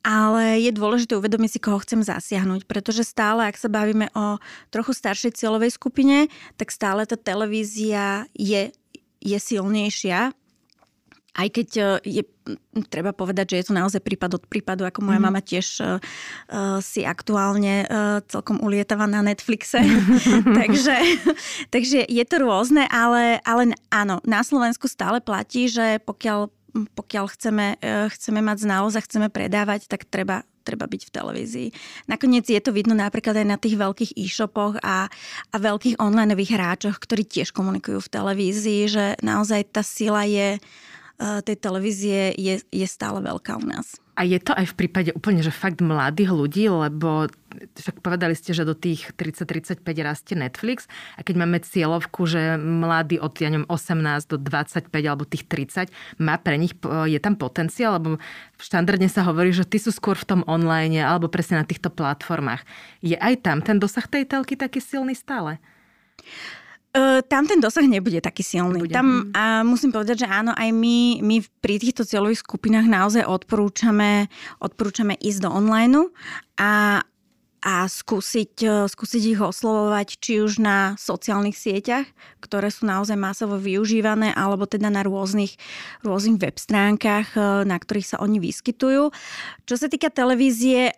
[0.03, 4.43] ale je dôležité uvedomiť si, koho chcem zasiahnuť, pretože stále, ak sa bavíme o
[4.75, 6.27] trochu staršej cieľovej skupine,
[6.59, 8.75] tak stále tá televízia je,
[9.23, 10.35] je silnejšia,
[11.33, 11.85] aj keď e,
[12.21, 12.23] je,
[12.93, 15.27] treba povedať, že je to naozaj prípad od prípadu, ako moja mm.
[15.31, 15.97] mama tiež uh,
[16.83, 19.81] si aktuálne uh, celkom ulietava na Netflixe.
[20.59, 20.97] takže,
[21.71, 27.67] takže je to rôzne, ale, ale áno, na Slovensku stále platí, že pokiaľ pokiaľ chceme,
[27.79, 31.69] e, chceme mať znalosť a chceme predávať, tak treba, treba byť v televízii.
[32.09, 35.09] Nakoniec je to vidno napríklad aj na tých veľkých e-shopoch a,
[35.53, 40.61] a veľkých online hráčoch, ktorí tiež komunikujú v televízii, že naozaj tá sila je, e,
[41.45, 44.01] tej televízie je, je stále veľká u nás.
[44.13, 47.33] A je to aj v prípade úplne, že fakt mladých ľudí, lebo
[47.73, 50.85] však povedali ste, že do tých 30-35 rastie Netflix
[51.17, 56.21] a keď máme cieľovku, že mladí od ja neviem, 18 do 25 alebo tých 30,
[56.21, 58.21] má pre nich, je tam potenciál, lebo
[58.61, 62.69] štandardne sa hovorí, že ty sú skôr v tom online alebo presne na týchto platformách.
[63.01, 65.57] Je aj tam ten dosah tej telky taký silný stále?
[66.93, 68.85] Uh, tam ten dosah nebude taký silný.
[68.85, 68.93] Nebude.
[68.93, 74.29] Tam a musím povedať, že áno, aj my, my pri týchto cieľových skupinách naozaj odporúčame,
[74.61, 76.13] odporúčame ísť do online
[76.61, 77.01] a
[77.63, 82.11] a skúsiť, e, skúsiť ich oslovovať či už na sociálnych sieťach,
[82.43, 85.55] ktoré sú naozaj masovo využívané, alebo teda na rôznych,
[86.03, 89.15] rôznych web stránkach, e, na ktorých sa oni vyskytujú.
[89.63, 90.95] Čo sa týka televízie, e,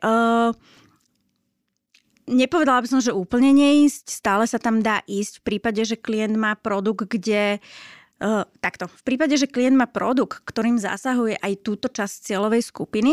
[2.29, 6.37] nepovedala by som, že úplne neísť, stále sa tam dá ísť v prípade, že klient
[6.37, 7.61] má produkt, kde
[8.23, 8.87] Uh, takto.
[8.87, 13.11] V prípade, že klient má produkt, ktorým zasahuje aj túto časť cieľovej skupiny,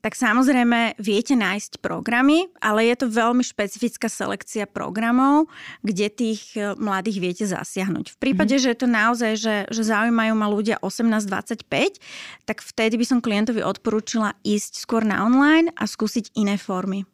[0.00, 5.52] tak samozrejme viete nájsť programy, ale je to veľmi špecifická selekcia programov,
[5.84, 8.16] kde tých e, mladých viete zasiahnuť.
[8.16, 8.60] V prípade, mm.
[8.64, 12.00] že je to naozaj, že, že zaujímajú ma ľudia 18-25,
[12.48, 17.04] tak vtedy by som klientovi odporúčila ísť skôr na online a skúsiť iné formy.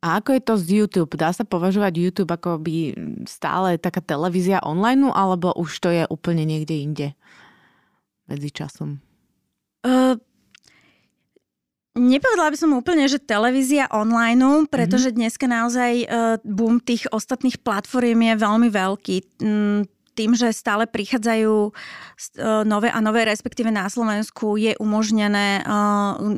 [0.00, 1.12] A ako je to z YouTube?
[1.12, 2.96] Dá sa považovať YouTube ako by
[3.28, 7.08] stále taká televízia online, alebo už to je úplne niekde inde
[8.24, 9.04] medzi časom?
[9.84, 10.16] Uh,
[11.98, 15.20] Nepovedala by som úplne, že televízia online, pretože mm-hmm.
[15.20, 19.16] dneska naozaj uh, boom tých ostatných platform je veľmi veľký.
[19.42, 19.80] Mm,
[20.20, 21.70] tým, že stále prichádzajú e,
[22.68, 25.72] nové a nové, respektíve na Slovensku je umožnené e,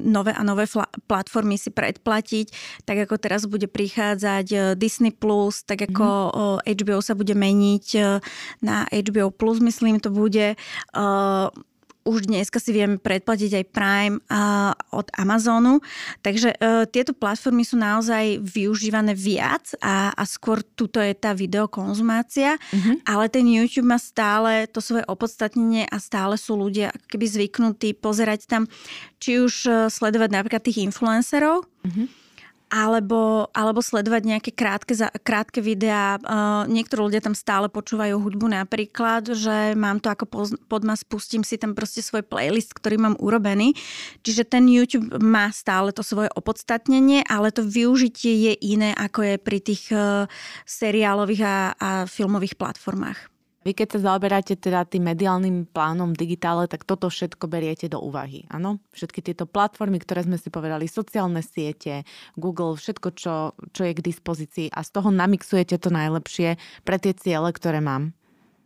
[0.06, 0.70] nové a nové
[1.10, 2.46] platformy si predplatiť,
[2.86, 6.70] tak ako teraz bude prichádzať Disney+, Plus, tak ako mm-hmm.
[6.78, 7.86] HBO sa bude meniť
[8.62, 10.54] na HBO+, Plus, myslím to bude
[12.02, 15.78] už dneska si vieme predplatiť aj Prime uh, od Amazonu.
[16.22, 22.58] Takže uh, tieto platformy sú naozaj využívané viac a, a skôr tuto je tá videokonzumácia,
[22.58, 22.94] uh-huh.
[23.06, 28.50] ale ten YouTube má stále to svoje opodstatnenie a stále sú ľudia keby zvyknutí pozerať
[28.50, 28.66] tam,
[29.22, 32.22] či už uh, sledovať napríklad tých influencerov, uh-huh
[32.72, 36.16] alebo, alebo sledovať nejaké krátke, krátke videá.
[36.24, 40.24] Uh, niektorí ľudia tam stále počúvajú hudbu napríklad, že mám to ako
[40.64, 43.76] podmas, pustím si tam proste svoj playlist, ktorý mám urobený.
[44.24, 49.34] Čiže ten YouTube má stále to svoje opodstatnenie, ale to využitie je iné, ako je
[49.36, 50.24] pri tých uh,
[50.64, 53.31] seriálových a, a filmových platformách.
[53.62, 58.42] Vy keď sa zaoberáte teda tým mediálnym plánom digitále, tak toto všetko beriete do úvahy,
[58.50, 58.82] áno?
[58.90, 62.02] Všetky tieto platformy, ktoré sme si povedali, sociálne siete,
[62.34, 63.34] Google, všetko, čo,
[63.70, 68.10] čo je k dispozícii a z toho namixujete to najlepšie pre tie ciele, ktoré mám.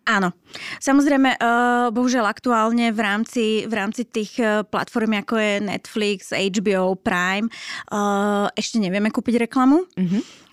[0.06, 0.30] Áno.
[0.78, 6.94] Samozrejme, uh, bohužiaľ aktuálne v rámci, v rámci tých uh, platform, ako je Netflix, HBO,
[6.94, 7.50] Prime,
[7.90, 9.82] uh, ešte nevieme kúpiť reklamu.
[9.98, 10.45] Mm-hmm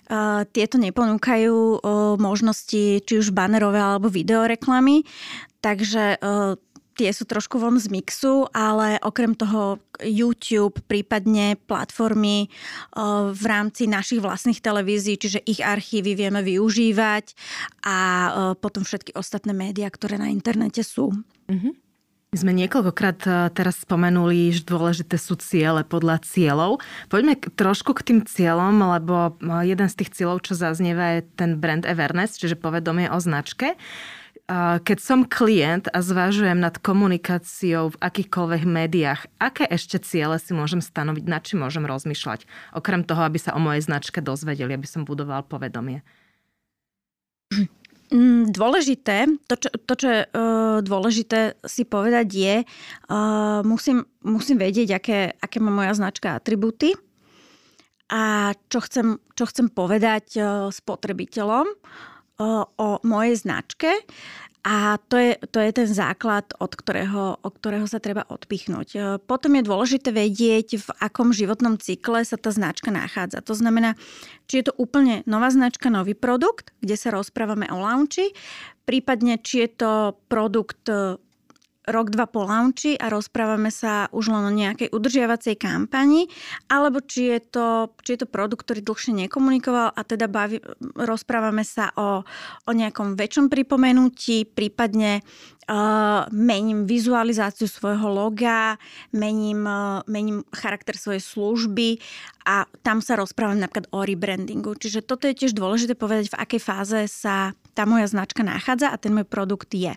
[0.52, 1.82] tieto neponúkajú
[2.20, 5.04] možnosti či už banerové alebo videoreklamy,
[5.64, 6.20] takže
[6.94, 12.46] tie sú trošku von z mixu, ale okrem toho YouTube, prípadne platformy
[13.34, 17.34] v rámci našich vlastných televízií, čiže ich archívy vieme využívať
[17.82, 17.98] a
[18.62, 21.10] potom všetky ostatné médiá, ktoré na internete sú.
[21.50, 21.83] Mm-hmm.
[22.34, 26.82] My sme niekoľkokrát e, teraz spomenuli, že dôležité sú ciele podľa cieľov.
[27.06, 31.62] Poďme trošku k tým cieľom, lebo e, jeden z tých cieľov, čo zaznieva, je ten
[31.62, 33.78] brand awareness, čiže povedomie o značke.
[33.78, 33.78] E,
[34.82, 40.82] keď som klient a zvažujem nad komunikáciou v akýchkoľvek médiách, aké ešte ciele si môžem
[40.82, 42.50] stanoviť, na čím môžem rozmýšľať?
[42.74, 46.02] Okrem toho, aby sa o mojej značke dozvedeli, aby som budoval povedomie.
[48.12, 54.60] Mm, dôležité, to čo, to, čo je uh, dôležité si povedať je, uh, musím, musím
[54.60, 56.92] vedieť, aké, aké má moja značka atributy
[58.12, 61.66] a čo chcem, čo chcem povedať uh, spotrebiteľom
[62.74, 63.94] o mojej značke
[64.64, 68.88] a to je, to je ten základ, od ktorého, od ktorého sa treba odpichnúť.
[68.96, 73.44] E, potom je dôležité vedieť, v akom životnom cykle sa tá značka nachádza.
[73.44, 73.92] To znamená,
[74.48, 78.32] či je to úplne nová značka, nový produkt, kde sa rozprávame o launchi,
[78.88, 79.92] prípadne či je to
[80.32, 80.88] produkt
[81.84, 86.28] rok, dva po launchi a rozprávame sa už len o nejakej udržiavacej kampani,
[86.72, 87.66] alebo či je to,
[88.00, 90.60] či je to produkt, ktorý dlhšie nekomunikoval a teda baví,
[90.96, 92.24] rozprávame sa o,
[92.64, 98.80] o nejakom väčšom pripomenutí, prípadne uh, mením vizualizáciu svojho loga,
[99.12, 102.00] mením, uh, mením charakter svojej služby
[102.48, 104.76] a tam sa rozprávam napríklad o rebrandingu.
[104.76, 108.96] Čiže toto je tiež dôležité povedať, v akej fáze sa tá moja značka nachádza a
[108.96, 109.92] ten môj produkt je.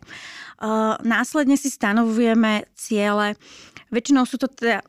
[1.06, 3.38] Následne si stanovujeme ciele.
[3.94, 4.82] Väčšinou sú to teda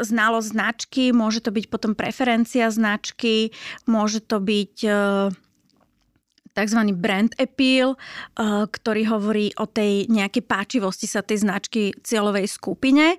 [0.00, 3.52] znalosť značky, môže to byť potom preferencia značky,
[3.84, 4.74] môže to byť
[6.54, 6.80] tzv.
[6.98, 7.98] brand appeal, e,
[8.66, 13.16] ktorý hovorí o tej nejakej páčivosti sa tej značky cieľovej skupine.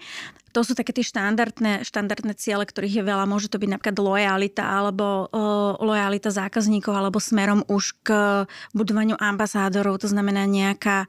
[0.52, 3.24] To sú také tie štandardné, štandardné ciele, ktorých je veľa.
[3.24, 8.10] Môže to byť napríklad lojalita alebo uh, lojalita zákazníkov alebo smerom už k
[8.76, 10.04] budovaniu ambasádorov.
[10.04, 11.08] To znamená nejaká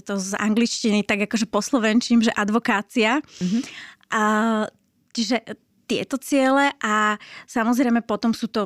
[0.00, 3.20] to z angličtiny tak akože poslovenčím, že advokácia.
[3.20, 3.62] Mm-hmm.
[4.16, 4.22] A,
[5.12, 5.44] čiže
[5.84, 8.64] tieto ciele a samozrejme potom sú to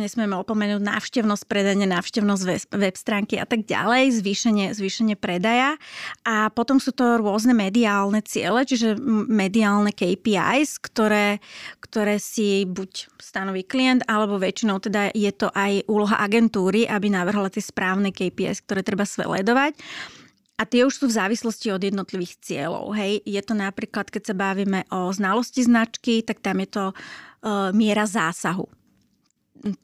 [0.00, 2.42] nesmieme opomenúť návštevnosť predania, návštevnosť
[2.72, 5.76] web stránky a tak ďalej, zvýšenie, zvýšenie predaja.
[6.24, 8.96] A potom sú to rôzne mediálne ciele, čiže
[9.28, 11.38] mediálne KPIs, ktoré,
[11.84, 17.52] ktoré si buď stanoví klient, alebo väčšinou teda je to aj úloha agentúry, aby navrhla
[17.52, 19.76] tie správne KPIs, ktoré treba sledovať.
[20.60, 22.92] A tie už sú v závislosti od jednotlivých cieľov.
[22.92, 23.24] Hej.
[23.24, 28.04] Je to napríklad, keď sa bavíme o znalosti značky, tak tam je to uh, miera
[28.04, 28.68] zásahu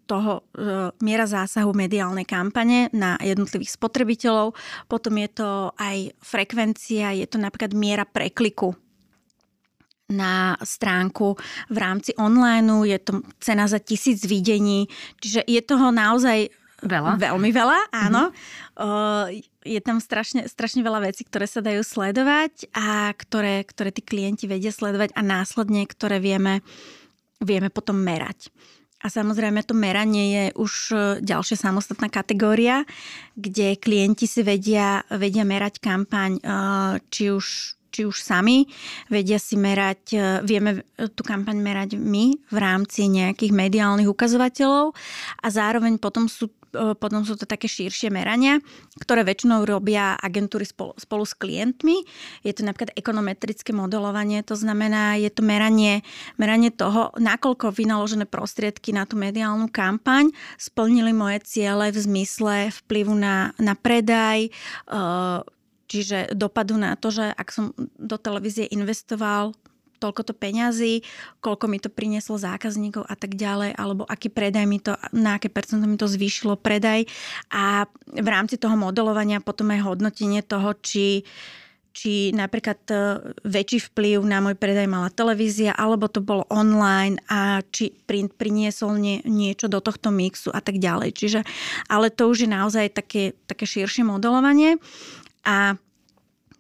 [0.09, 4.57] toho e, miera zásahu mediálnej kampane na jednotlivých spotrebiteľov.
[4.89, 8.72] Potom je to aj frekvencia, je to napríklad miera prekliku
[10.07, 11.35] na stránku
[11.66, 13.12] v rámci online, je to
[13.43, 14.87] cena za tisíc videní,
[15.18, 16.47] čiže je toho naozaj
[16.77, 17.16] Veľa?
[17.16, 18.29] Veľmi veľa, áno.
[18.29, 19.64] Mm-hmm.
[19.64, 24.45] Je tam strašne, strašne veľa vecí, ktoré sa dajú sledovať a ktoré, ktoré tí klienti
[24.45, 26.61] vedia sledovať a následne, ktoré vieme,
[27.41, 28.53] vieme potom merať.
[29.05, 32.88] A samozrejme to meranie je už e, ďalšia samostatná kategória,
[33.36, 36.42] kde klienti si vedia, vedia merať kampaň, e,
[37.12, 38.64] či už, či už sami,
[39.12, 40.18] vedia si merať, e,
[40.49, 40.80] vieme
[41.12, 44.97] tú kampaň merať my v rámci nejakých mediálnych ukazovateľov.
[45.44, 46.49] A zároveň potom sú
[46.99, 48.61] potom sú to také širšie merania,
[49.01, 52.05] ktoré väčšinou robia agentúry spolu, spolu s klientmi.
[52.45, 56.05] Je to napríklad ekonometrické modelovanie, to znamená, je to meranie,
[56.37, 62.55] meranie toho, nakoľko vynaložené prostriedky na tú mediálnu kampaň splnili moje ciele v zmysle
[62.85, 64.51] vplyvu na, na predaj, e,
[65.87, 69.55] čiže dopadu na to, že ak som do televízie investoval
[69.99, 71.03] toľko to peňazí,
[71.40, 75.49] koľko mi to prinieslo zákazníkov a tak ďalej, alebo aký predaj mi to, na aké
[75.49, 77.09] percento mi to zvýšilo predaj.
[77.53, 81.24] A v rámci toho modelovania potom aj hodnotenie toho, či
[81.97, 82.97] či napríklad e,
[83.49, 89.01] väčší vplyv na môj predaj mala televízia, alebo to bolo online a či print priniesol
[89.01, 91.16] nie, niečo do tohto mixu a tak ďalej.
[91.16, 91.40] Čiže,
[91.88, 94.76] ale to už je naozaj také, také širšie modelovanie.
[95.49, 95.80] A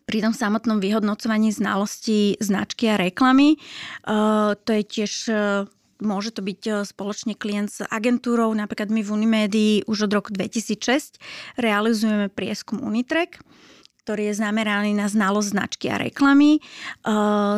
[0.06, 3.58] pri tom samotnom vyhodnocovaní znalostí značky a reklamy.
[3.58, 5.38] Eh, to je tiež eh,
[5.96, 8.52] Môže to byť eh, spoločne klient s agentúrou.
[8.52, 11.16] Napríklad my v Unimédii už od roku 2006
[11.58, 13.42] realizujeme prieskum Unitrek
[14.06, 16.62] ktorý je zameraný na znalosť značky a reklamy.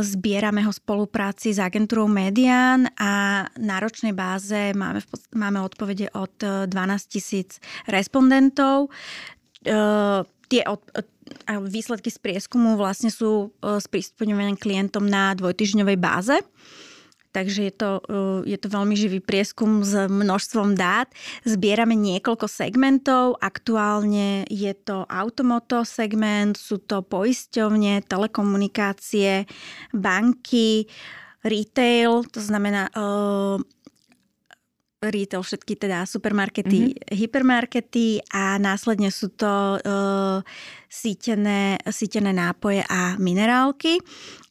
[0.01, 5.05] Zbierame ho v spolupráci s agentúrou Median a na ročnej báze máme,
[5.37, 6.73] máme odpovede od 12
[7.05, 8.89] tisíc respondentov.
[10.49, 10.63] Tie
[11.47, 16.37] výsledky z prieskumu vlastne sú e, sprístupňované klientom na dvojtyžňovej báze.
[17.29, 21.13] Takže je to, e, je to veľmi živý prieskum s množstvom dát.
[21.45, 23.37] Zbierame niekoľko segmentov.
[23.39, 29.45] Aktuálne je to automoto segment, sú to poisťovne, telekomunikácie,
[29.93, 30.89] banky,
[31.45, 32.93] retail, to znamená e,
[34.99, 37.15] retail, všetky teda supermarkety, mm-hmm.
[37.15, 40.43] hypermarkety a následne sú to uh,
[40.91, 44.03] sítené, sítené nápoje a minerálky.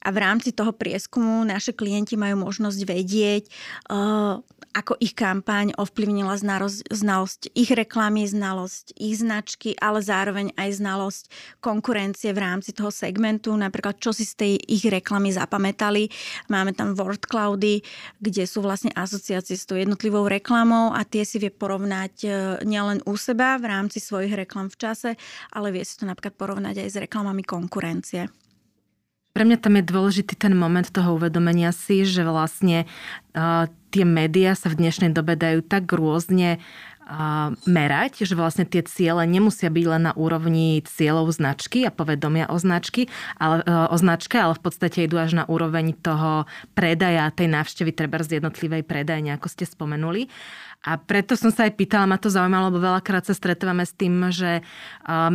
[0.08, 3.44] A v rámci toho prieskumu naše klienti majú možnosť vedieť,
[3.92, 4.40] uh,
[4.78, 11.24] ako ich kampaň ovplyvnila znalosť ich reklamy, znalosť ich značky, ale zároveň aj znalosť
[11.58, 16.14] konkurencie v rámci toho segmentu, napríklad čo si z tej ich reklamy zapamätali.
[16.54, 17.82] Máme tam word cloudy,
[18.22, 22.30] kde sú vlastne asociácie s tou jednotlivou reklamou a tie si vie porovnať e,
[22.62, 25.10] nielen u seba v rámci svojich reklam v čase,
[25.50, 28.30] ale vie si to napríklad porovnať aj s reklamami konkurencie.
[29.38, 32.90] Pre mňa tam je dôležitý ten moment toho uvedomenia si, že vlastne
[33.38, 36.62] uh, tie médiá sa v dnešnej dobe dajú tak rôzne
[37.66, 42.60] merať, že vlastne tie ciele nemusia byť len na úrovni cieľov značky a povedomia o,
[42.60, 43.08] značky,
[43.40, 46.44] ale, uh, o značke, ale v podstate idú až na úroveň toho
[46.76, 50.28] predaja, tej návštevy treba z jednotlivej predajne, ako ste spomenuli.
[50.88, 54.32] A preto som sa aj pýtala, ma to zaujímalo, lebo veľakrát sa stretávame s tým,
[54.32, 54.64] že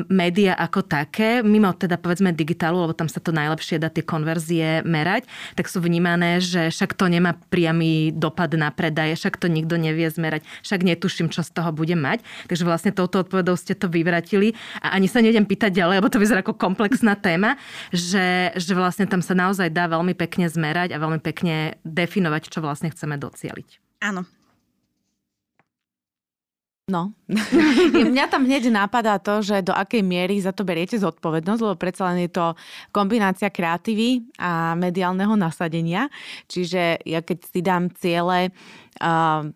[0.09, 4.81] média ako také, mimo teda povedzme digitálu, lebo tam sa to najlepšie dá tie konverzie
[4.89, 9.77] merať, tak sú vnímané, že však to nemá priamy dopad na predaj, však to nikto
[9.77, 12.25] nevie zmerať, však netuším, čo z toho bude mať.
[12.49, 16.17] Takže vlastne touto odpovedou ste to vyvratili a ani sa nejdem pýtať ďalej, lebo to
[16.17, 17.61] vyzerá ako komplexná téma,
[17.93, 22.65] že, že vlastne tam sa naozaj dá veľmi pekne zmerať a veľmi pekne definovať, čo
[22.65, 24.01] vlastne chceme docieliť.
[24.03, 24.25] Áno,
[26.91, 27.15] No,
[28.11, 32.11] mňa tam hneď napadá to, že do akej miery za to beriete zodpovednosť, lebo predsa
[32.11, 32.59] len je to
[32.91, 36.11] kombinácia kreatívy a mediálneho nasadenia.
[36.51, 39.47] Čiže ja keď si dám ciele uh,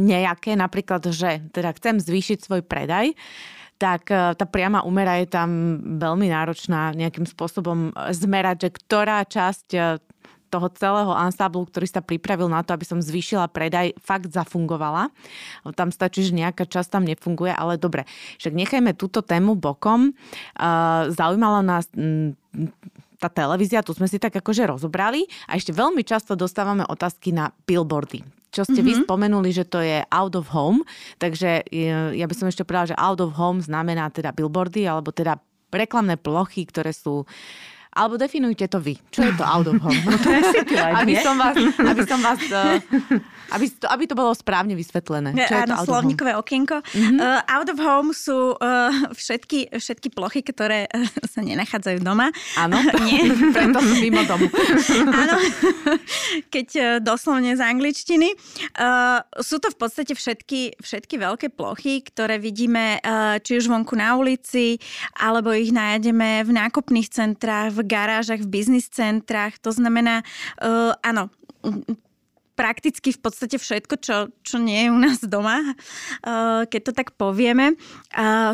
[0.00, 3.12] nejaké, napríklad, že teda chcem zvýšiť svoj predaj,
[3.74, 9.66] tak tá priama úmera je tam veľmi náročná nejakým spôsobom zmerať, že ktorá časť
[10.54, 15.10] toho celého ansáblu, ktorý sa pripravil na to, aby som zvýšila predaj, fakt zafungovala.
[15.74, 18.06] Tam stačí, že nejaká časť tam nefunguje, ale dobre.
[18.38, 20.14] Však nechajme túto tému bokom.
[21.10, 21.90] Zaujímalo nás
[23.18, 27.50] tá televízia, tu sme si tak akože rozobrali a ešte veľmi často dostávame otázky na
[27.66, 28.22] billboardy
[28.54, 28.86] čo ste mm-hmm.
[28.86, 30.86] vy spomenuli, že to je out of home,
[31.18, 31.66] takže
[32.14, 35.42] ja by som ešte povedala, že out of home znamená teda billboardy, alebo teda
[35.74, 37.26] reklamné plochy, ktoré sú
[37.94, 38.98] alebo definujte to vy.
[39.14, 39.94] Čo je to out of home?
[40.10, 40.42] No to je
[41.00, 42.40] aby, som vás, aby som vás...
[42.50, 42.82] Uh,
[43.54, 45.30] aby, to, aby to bolo správne vysvetlené.
[45.46, 46.82] Čo Áno, slovníkové okienko.
[46.82, 47.18] Mm-hmm.
[47.22, 52.34] Uh, out of home sú uh, všetky, všetky plochy, ktoré uh, sa nenachádzajú doma.
[52.58, 53.30] Áno, Nie.
[53.56, 54.50] preto sú mimo domu.
[55.22, 55.36] Áno,
[56.50, 58.34] keď uh, doslovne z angličtiny.
[58.74, 63.94] Uh, sú to v podstate všetky, všetky veľké plochy, ktoré vidíme uh, či už vonku
[63.94, 64.82] na ulici,
[65.14, 69.62] alebo ich nájdeme v nákupných centrách, v garážach, v biznis centrách.
[69.62, 70.26] To znamená,
[70.58, 71.30] uh, áno,
[72.54, 77.08] prakticky v podstate všetko, čo, čo nie je u nás doma, uh, keď to tak
[77.18, 77.74] povieme.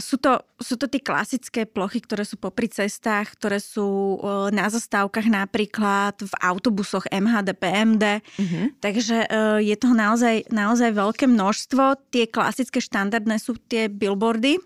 [0.00, 4.72] Sú, to, sú to tie klasické plochy, ktoré sú popri cestách, ktoré sú uh, na
[4.72, 8.04] zastávkach napríklad, v autobusoch MHD, PMD.
[8.20, 8.72] Uh-huh.
[8.80, 9.28] Takže
[9.60, 12.00] je toho naozaj, naozaj veľké množstvo.
[12.08, 14.58] Tie klasické štandardné sú tie billboardy,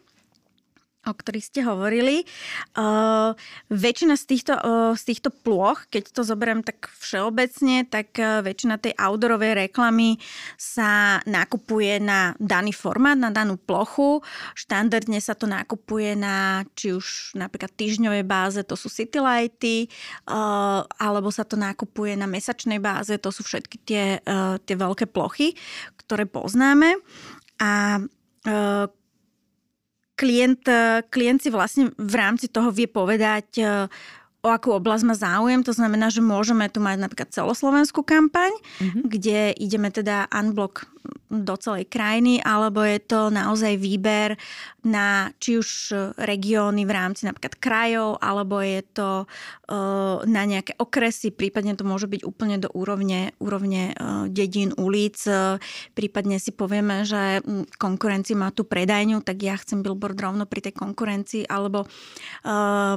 [1.04, 2.24] o ktorých ste hovorili.
[2.74, 3.36] Uh,
[3.68, 8.80] väčšina z týchto, uh, z týchto ploch, keď to zoberiem tak všeobecne, tak uh, väčšina
[8.80, 10.16] tej outdoorovej reklamy
[10.56, 14.24] sa nakupuje na daný formát, na danú plochu.
[14.56, 19.92] Štandardne sa to nakupuje na či už napríklad týždňovej báze, to sú citylighty,
[20.28, 25.06] uh, alebo sa to nakupuje na mesačnej báze, to sú všetky tie, uh, tie veľké
[25.12, 25.52] plochy,
[26.00, 26.96] ktoré poznáme.
[27.60, 28.86] A uh,
[30.14, 33.86] klient, eh, klient si vlastne v rámci toho vie povedať, eh,
[34.44, 35.64] o akú oblasť má záujem.
[35.64, 39.02] To znamená, že môžeme tu mať napríklad celoslovenskú kampaň, mm-hmm.
[39.08, 40.84] kde ideme teda unblock
[41.28, 44.38] do celej krajiny, alebo je to naozaj výber
[44.86, 45.68] na či už
[46.16, 52.08] regióny v rámci napríklad krajov, alebo je to uh, na nejaké okresy, prípadne to môže
[52.08, 55.18] byť úplne do úrovne, úrovne uh, dedín, ulic.
[55.26, 55.60] Uh,
[55.92, 57.42] prípadne si povieme, že
[57.76, 62.96] konkurencii má tú predajňu, tak ja chcem billboard rovno pri tej konkurencii, alebo uh,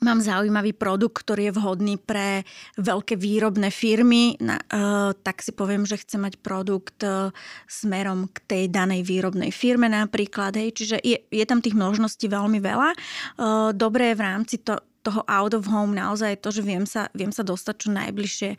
[0.00, 2.42] mám zaujímavý produkt, ktorý je vhodný pre
[2.80, 7.28] veľké výrobné firmy, na, uh, tak si poviem, že chcem mať produkt uh,
[7.68, 10.56] smerom k tej danej výrobnej firme napríklad.
[10.56, 10.76] Hej.
[10.80, 12.90] Čiže je, je tam tých možností veľmi veľa.
[13.36, 17.08] Uh, dobré je v rámci to, toho out of home naozaj to, že viem sa,
[17.16, 18.50] viem sa dostať čo najbližšie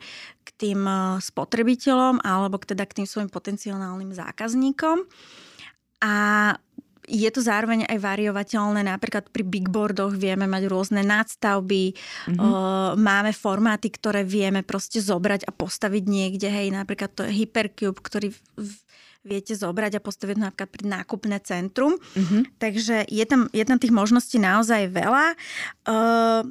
[0.42, 0.80] k tým
[1.22, 5.06] spotrebiteľom alebo teda k tým svojim potenciálnym zákazníkom.
[6.02, 6.14] A
[7.12, 8.88] je to zároveň aj variovateľné.
[8.88, 12.96] Napríklad pri bigboardoch vieme mať rôzne nadstavby, mm-hmm.
[12.96, 16.48] máme formáty, ktoré vieme proste zobrať a postaviť niekde.
[16.48, 18.72] Hej, napríklad to je Hypercube, ktorý v, v,
[19.22, 22.00] viete zobrať a postaviť napríklad pri nákupné centrum.
[22.00, 22.42] Mm-hmm.
[22.56, 25.36] Takže je tam, je tam tých možností naozaj veľa.
[25.84, 26.48] Uh,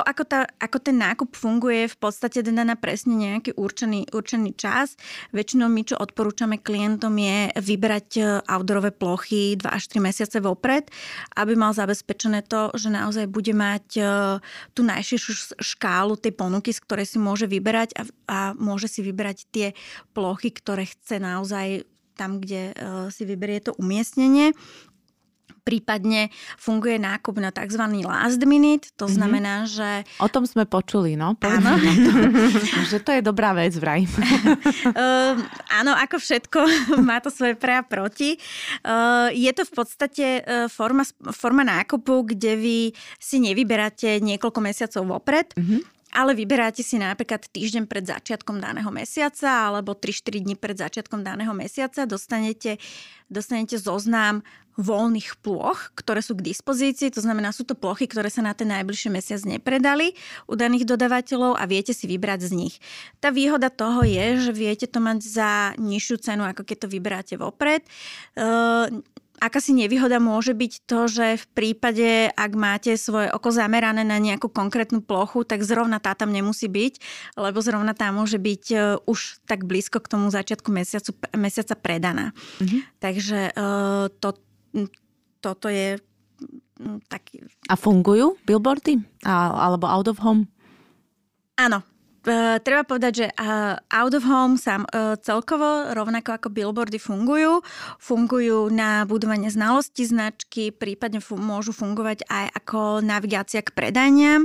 [0.00, 4.56] to, ako, tá, ako ten nákup funguje, v podstate teda na presne nejaký určený, určený
[4.56, 4.96] čas.
[5.36, 10.88] Väčšinou my, čo odporúčame klientom, je vybrať e, outdoorové plochy 2 až 3 mesiace vopred,
[11.36, 14.02] aby mal zabezpečené to, že naozaj bude mať e,
[14.72, 19.52] tú najširšiu škálu tej ponuky, z ktorej si môže vyberať a, a môže si vyberať
[19.52, 19.76] tie
[20.16, 21.84] plochy, ktoré chce naozaj
[22.16, 24.56] tam, kde e, si vyberie to umiestnenie
[25.70, 28.02] prípadne funguje nákup na tzv.
[28.02, 29.14] last minute, to mm-hmm.
[29.14, 30.02] znamená, že...
[30.18, 31.38] O tom sme počuli, no.
[31.38, 31.78] Áno.
[32.90, 34.02] že to je dobrá vec, vraj.
[34.02, 35.38] uh,
[35.78, 36.58] áno, ako všetko,
[37.08, 38.34] má to svoje pre a proti.
[38.82, 42.78] Uh, je to v podstate uh, forma, forma nákupu, kde vy
[43.22, 49.70] si nevyberáte niekoľko mesiacov vopred, mm-hmm ale vyberáte si napríklad týždeň pred začiatkom daného mesiaca
[49.70, 52.82] alebo 3-4 dní pred začiatkom daného mesiaca, dostanete,
[53.30, 54.42] dostanete zoznam
[54.80, 57.12] voľných ploch, ktoré sú k dispozícii.
[57.12, 60.16] To znamená, sú to plochy, ktoré sa na ten najbližší mesiac nepredali
[60.48, 62.74] u daných dodavateľov a viete si vybrať z nich.
[63.20, 67.34] Tá výhoda toho je, že viete to mať za nižšiu cenu, ako keď to vyberáte
[67.36, 67.84] vopred.
[69.40, 74.52] Akási nevýhoda môže byť to, že v prípade, ak máte svoje oko zamerané na nejakú
[74.52, 77.00] konkrétnu plochu, tak zrovna tá tam nemusí byť,
[77.40, 78.76] lebo zrovna tá môže byť e,
[79.08, 82.36] už tak blízko k tomu začiatku mesiacu, mesiaca predaná.
[82.60, 82.80] Mm-hmm.
[83.00, 83.52] Takže e,
[84.20, 84.28] to,
[85.40, 85.96] toto je
[87.08, 87.40] taký...
[87.64, 89.00] A fungujú billboardy?
[89.24, 90.52] A, alebo out of home?
[91.56, 91.80] Áno,
[92.60, 97.64] Treba povedať, že uh, out of home sám uh, celkovo, rovnako ako billboardy fungujú,
[97.96, 104.44] fungujú na budovanie znalosti značky, prípadne fu- môžu fungovať aj ako navigácia k predaniam.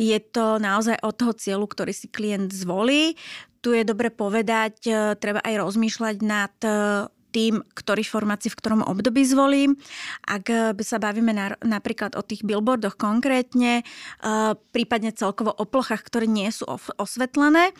[0.00, 3.20] Je to naozaj od toho cieľu, ktorý si klient zvolí.
[3.60, 8.58] Tu je dobre povedať, uh, treba aj rozmýšľať nad uh, tým, ktorý formát si v
[8.58, 9.78] ktorom období zvolím.
[10.26, 13.86] Ak eh, sa bavíme na, napríklad o tých billboardoch konkrétne,
[14.24, 16.66] uh, prípadne celkovo o plochách, ktoré nie sú
[16.98, 17.70] osvetlené,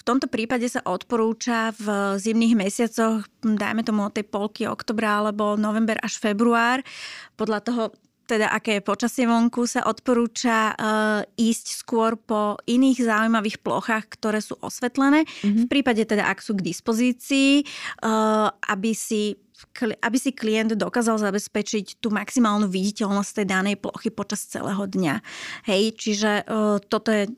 [0.00, 5.60] v tomto prípade sa odporúča v zimných mesiacoch, dajme tomu od tej polky oktobra alebo
[5.60, 6.80] november až február,
[7.36, 7.82] podľa toho,
[8.30, 14.38] teda aké je počasie vonku, sa odporúča uh, ísť skôr po iných zaujímavých plochách, ktoré
[14.38, 15.26] sú osvetlené.
[15.26, 15.66] Mm-hmm.
[15.66, 17.66] V prípade teda, ak sú k dispozícii,
[18.06, 19.34] uh, aby si
[20.00, 25.20] aby si klient dokázal zabezpečiť tú maximálnu viditeľnosť tej danej plochy počas celého dňa.
[25.68, 27.28] Hej, čiže uh, toto je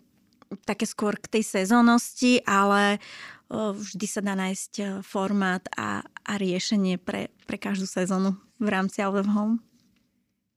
[0.63, 3.03] také skôr k tej sezónnosti, ale
[3.51, 9.03] uh, vždy sa dá nájsť formát a, a riešenie pre, pre každú sezónu v rámci
[9.03, 9.72] Out of Home.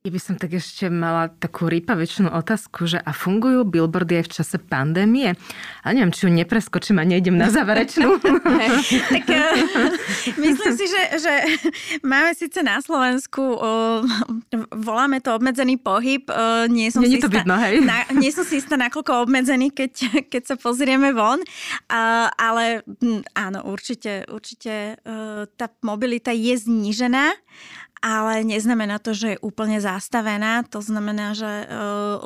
[0.05, 4.33] Ja by som tak ešte mala takú rýpavečnú otázku, že a fungujú billboardy aj v
[4.37, 5.33] čase pandémie?
[5.81, 8.21] A neviem, či ju nepreskočím a nejdem na záverečnú.
[9.17, 9.57] tak uh,
[10.37, 11.33] myslím si, že, že
[12.05, 14.05] máme síce na Slovensku, uh,
[14.77, 16.29] voláme to obmedzený pohyb.
[16.29, 17.81] Uh, nie som nie si to istá, vidno, hej?
[17.81, 21.41] Na, nie som si istá, nakoľko obmedzený, keď, keď sa pozrieme von.
[21.89, 25.01] Ale m, áno, určite, určite
[25.57, 27.33] tá mobilita je znížená
[28.03, 30.63] ale neznamená to, že je úplne zastavená.
[30.71, 31.65] To znamená, že e,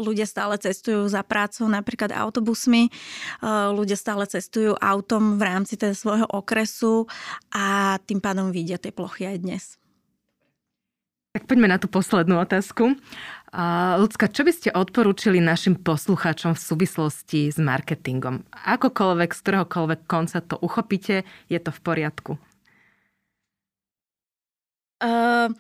[0.02, 2.92] ľudia stále cestujú za prácou napríklad autobusmi, e,
[3.74, 7.06] ľudia stále cestujú autom v rámci teda svojho okresu
[7.54, 9.64] a tým pádom vidia tie plochy aj dnes.
[11.30, 12.98] Tak poďme na tú poslednú otázku.
[14.02, 18.46] Ľudská, čo by ste odporúčili našim poslucháčom v súvislosti s marketingom?
[18.50, 22.32] Akokoľvek, z ktoréhokoľvek konca to uchopíte, je to v poriadku.
[25.00, 25.56] Uh,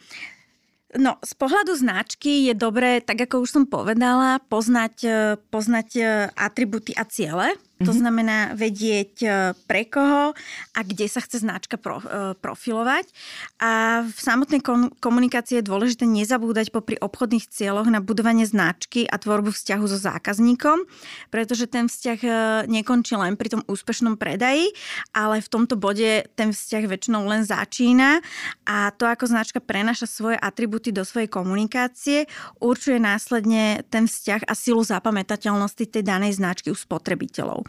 [0.89, 5.05] No, z pohľadu značky je dobré, tak ako už som povedala, poznať,
[5.53, 5.89] poznať
[6.33, 7.99] atributy a ciele to mhm.
[8.03, 9.27] znamená vedieť e,
[9.63, 10.35] pre koho
[10.75, 13.07] a kde sa chce značka e, profilovať.
[13.63, 14.59] A v samotnej
[14.99, 20.91] komunikácii je dôležité nezabúdať popri obchodných cieľoch na budovanie značky a tvorbu vzťahu so zákazníkom,
[21.31, 22.29] pretože ten vzťah e,
[22.67, 24.75] nekončí len pri tom úspešnom predaji,
[25.15, 28.19] ale v tomto bode ten vzťah väčšinou len začína
[28.67, 32.27] a to, ako značka prenaša svoje atributy do svojej komunikácie,
[32.59, 37.68] určuje následne ten vzťah a silu zapamätateľnosti tej danej značky u spotrebiteľov.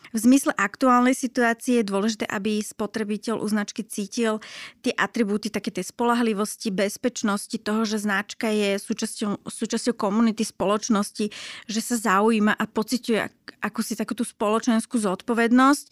[0.11, 4.43] V zmysle aktuálnej situácie je dôležité, aby spotrebiteľ u značky cítil
[4.83, 11.31] tie atribúty také tej spolahlivosti, bezpečnosti, toho, že značka je súčasťou, súčasťou komunity spoločnosti,
[11.67, 15.85] že sa zaujíma a pociťuje ako si takú tú spoločenskú zodpovednosť.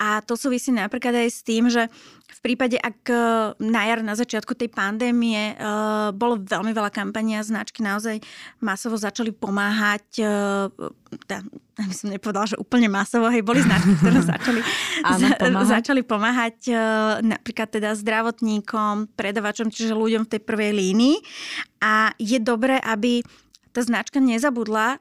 [0.00, 1.86] A to súvisí napríklad aj s tým, že
[2.30, 3.16] v prípade, ak e,
[3.60, 5.54] na jar, na začiatku tej pandémie e,
[6.16, 8.22] bolo veľmi veľa kampania značky naozaj
[8.64, 10.30] masovo začali pomáhať, e,
[11.90, 14.60] by som nepovedala, že úplne masovo, hej, boli značky, ktoré začali,
[15.04, 15.68] Áno, pomáhať.
[15.68, 16.56] začali pomáhať
[17.24, 21.16] napríklad teda zdravotníkom, predavačom, čiže ľuďom v tej prvej línii.
[21.80, 23.24] A je dobré, aby
[23.70, 24.98] tá značka nezabudla,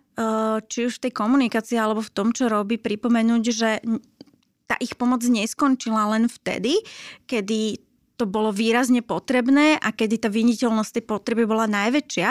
[0.70, 3.82] či už v tej komunikácii alebo v tom, čo robí, pripomenúť, že
[4.70, 6.78] tá ich pomoc neskončila len vtedy,
[7.26, 7.89] kedy
[8.20, 12.30] to bolo výrazne potrebné a kedy tá viniteľnosť tej potreby bola najväčšia,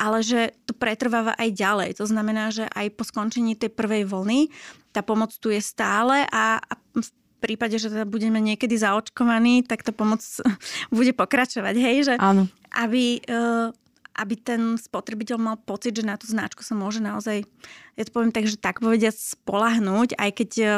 [0.00, 1.90] ale že to pretrváva aj ďalej.
[2.00, 4.48] To znamená, že aj po skončení tej prvej vlny
[4.96, 9.84] tá pomoc tu je stále a, a v prípade, že teda budeme niekedy zaočkovaní, tak
[9.84, 10.24] tá pomoc
[10.96, 11.74] bude pokračovať.
[11.76, 12.48] Hej, že Áno.
[12.72, 13.68] Aby, uh,
[14.16, 17.44] aby ten spotrebiteľ mal pocit, že na tú značku sa môže naozaj,
[17.92, 20.72] ja to poviem tak, že tak povediať spolahnúť, aj keď uh,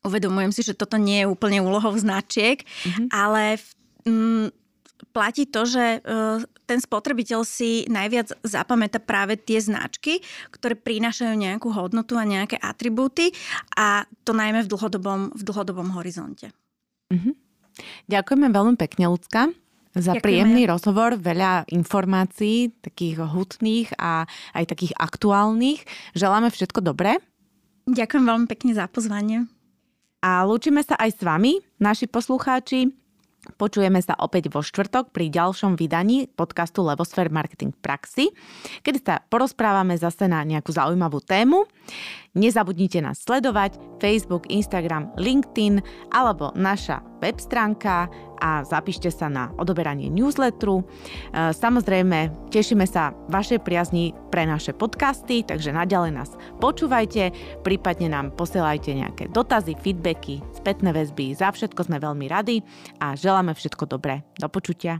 [0.00, 3.06] Uvedomujem si, že toto nie je úplne úlohou značiek, mm-hmm.
[3.12, 3.60] ale
[4.08, 4.46] m, mm,
[5.12, 10.22] platí to, že uh, ten spotrebiteľ si najviac zapamätá práve tie značky,
[10.54, 13.34] ktoré prinášajú nejakú hodnotu a nejaké atribúty
[13.76, 16.54] a to najmä v dlhodobom, v dlhodobom horizonte.
[17.10, 17.34] Mm-hmm.
[18.08, 19.50] Ďakujeme veľmi pekne, Lucka
[19.90, 20.22] za Ďakujeme.
[20.22, 24.22] príjemný rozhovor, veľa informácií, takých hutných a
[24.54, 25.82] aj takých aktuálnych.
[26.14, 27.18] Želáme všetko dobré.
[27.90, 29.50] Ďakujem veľmi pekne za pozvanie.
[30.20, 32.99] A lúčime sa aj s vami, naši poslucháči.
[33.40, 38.28] Počujeme sa opäť vo štvrtok pri ďalšom vydaní podcastu Levosphere Marketing Praxi,
[38.84, 41.64] kedy sa porozprávame zase na nejakú zaujímavú tému.
[42.36, 45.80] Nezabudnite nás sledovať Facebook, Instagram, LinkedIn
[46.12, 48.06] alebo naša web stránka
[48.40, 50.80] a zapíšte sa na odoberanie newsletteru.
[50.80, 50.84] E,
[51.52, 56.30] samozrejme, tešíme sa vašej priazni pre naše podcasty, takže naďalej nás
[56.62, 57.34] počúvajte,
[57.66, 61.36] prípadne nám posielajte nejaké dotazy, feedbacky, spätné väzby.
[61.36, 62.64] Za všetko sme veľmi radi
[63.02, 64.26] a želáme všetko dobré.
[64.42, 64.98] Do počutia.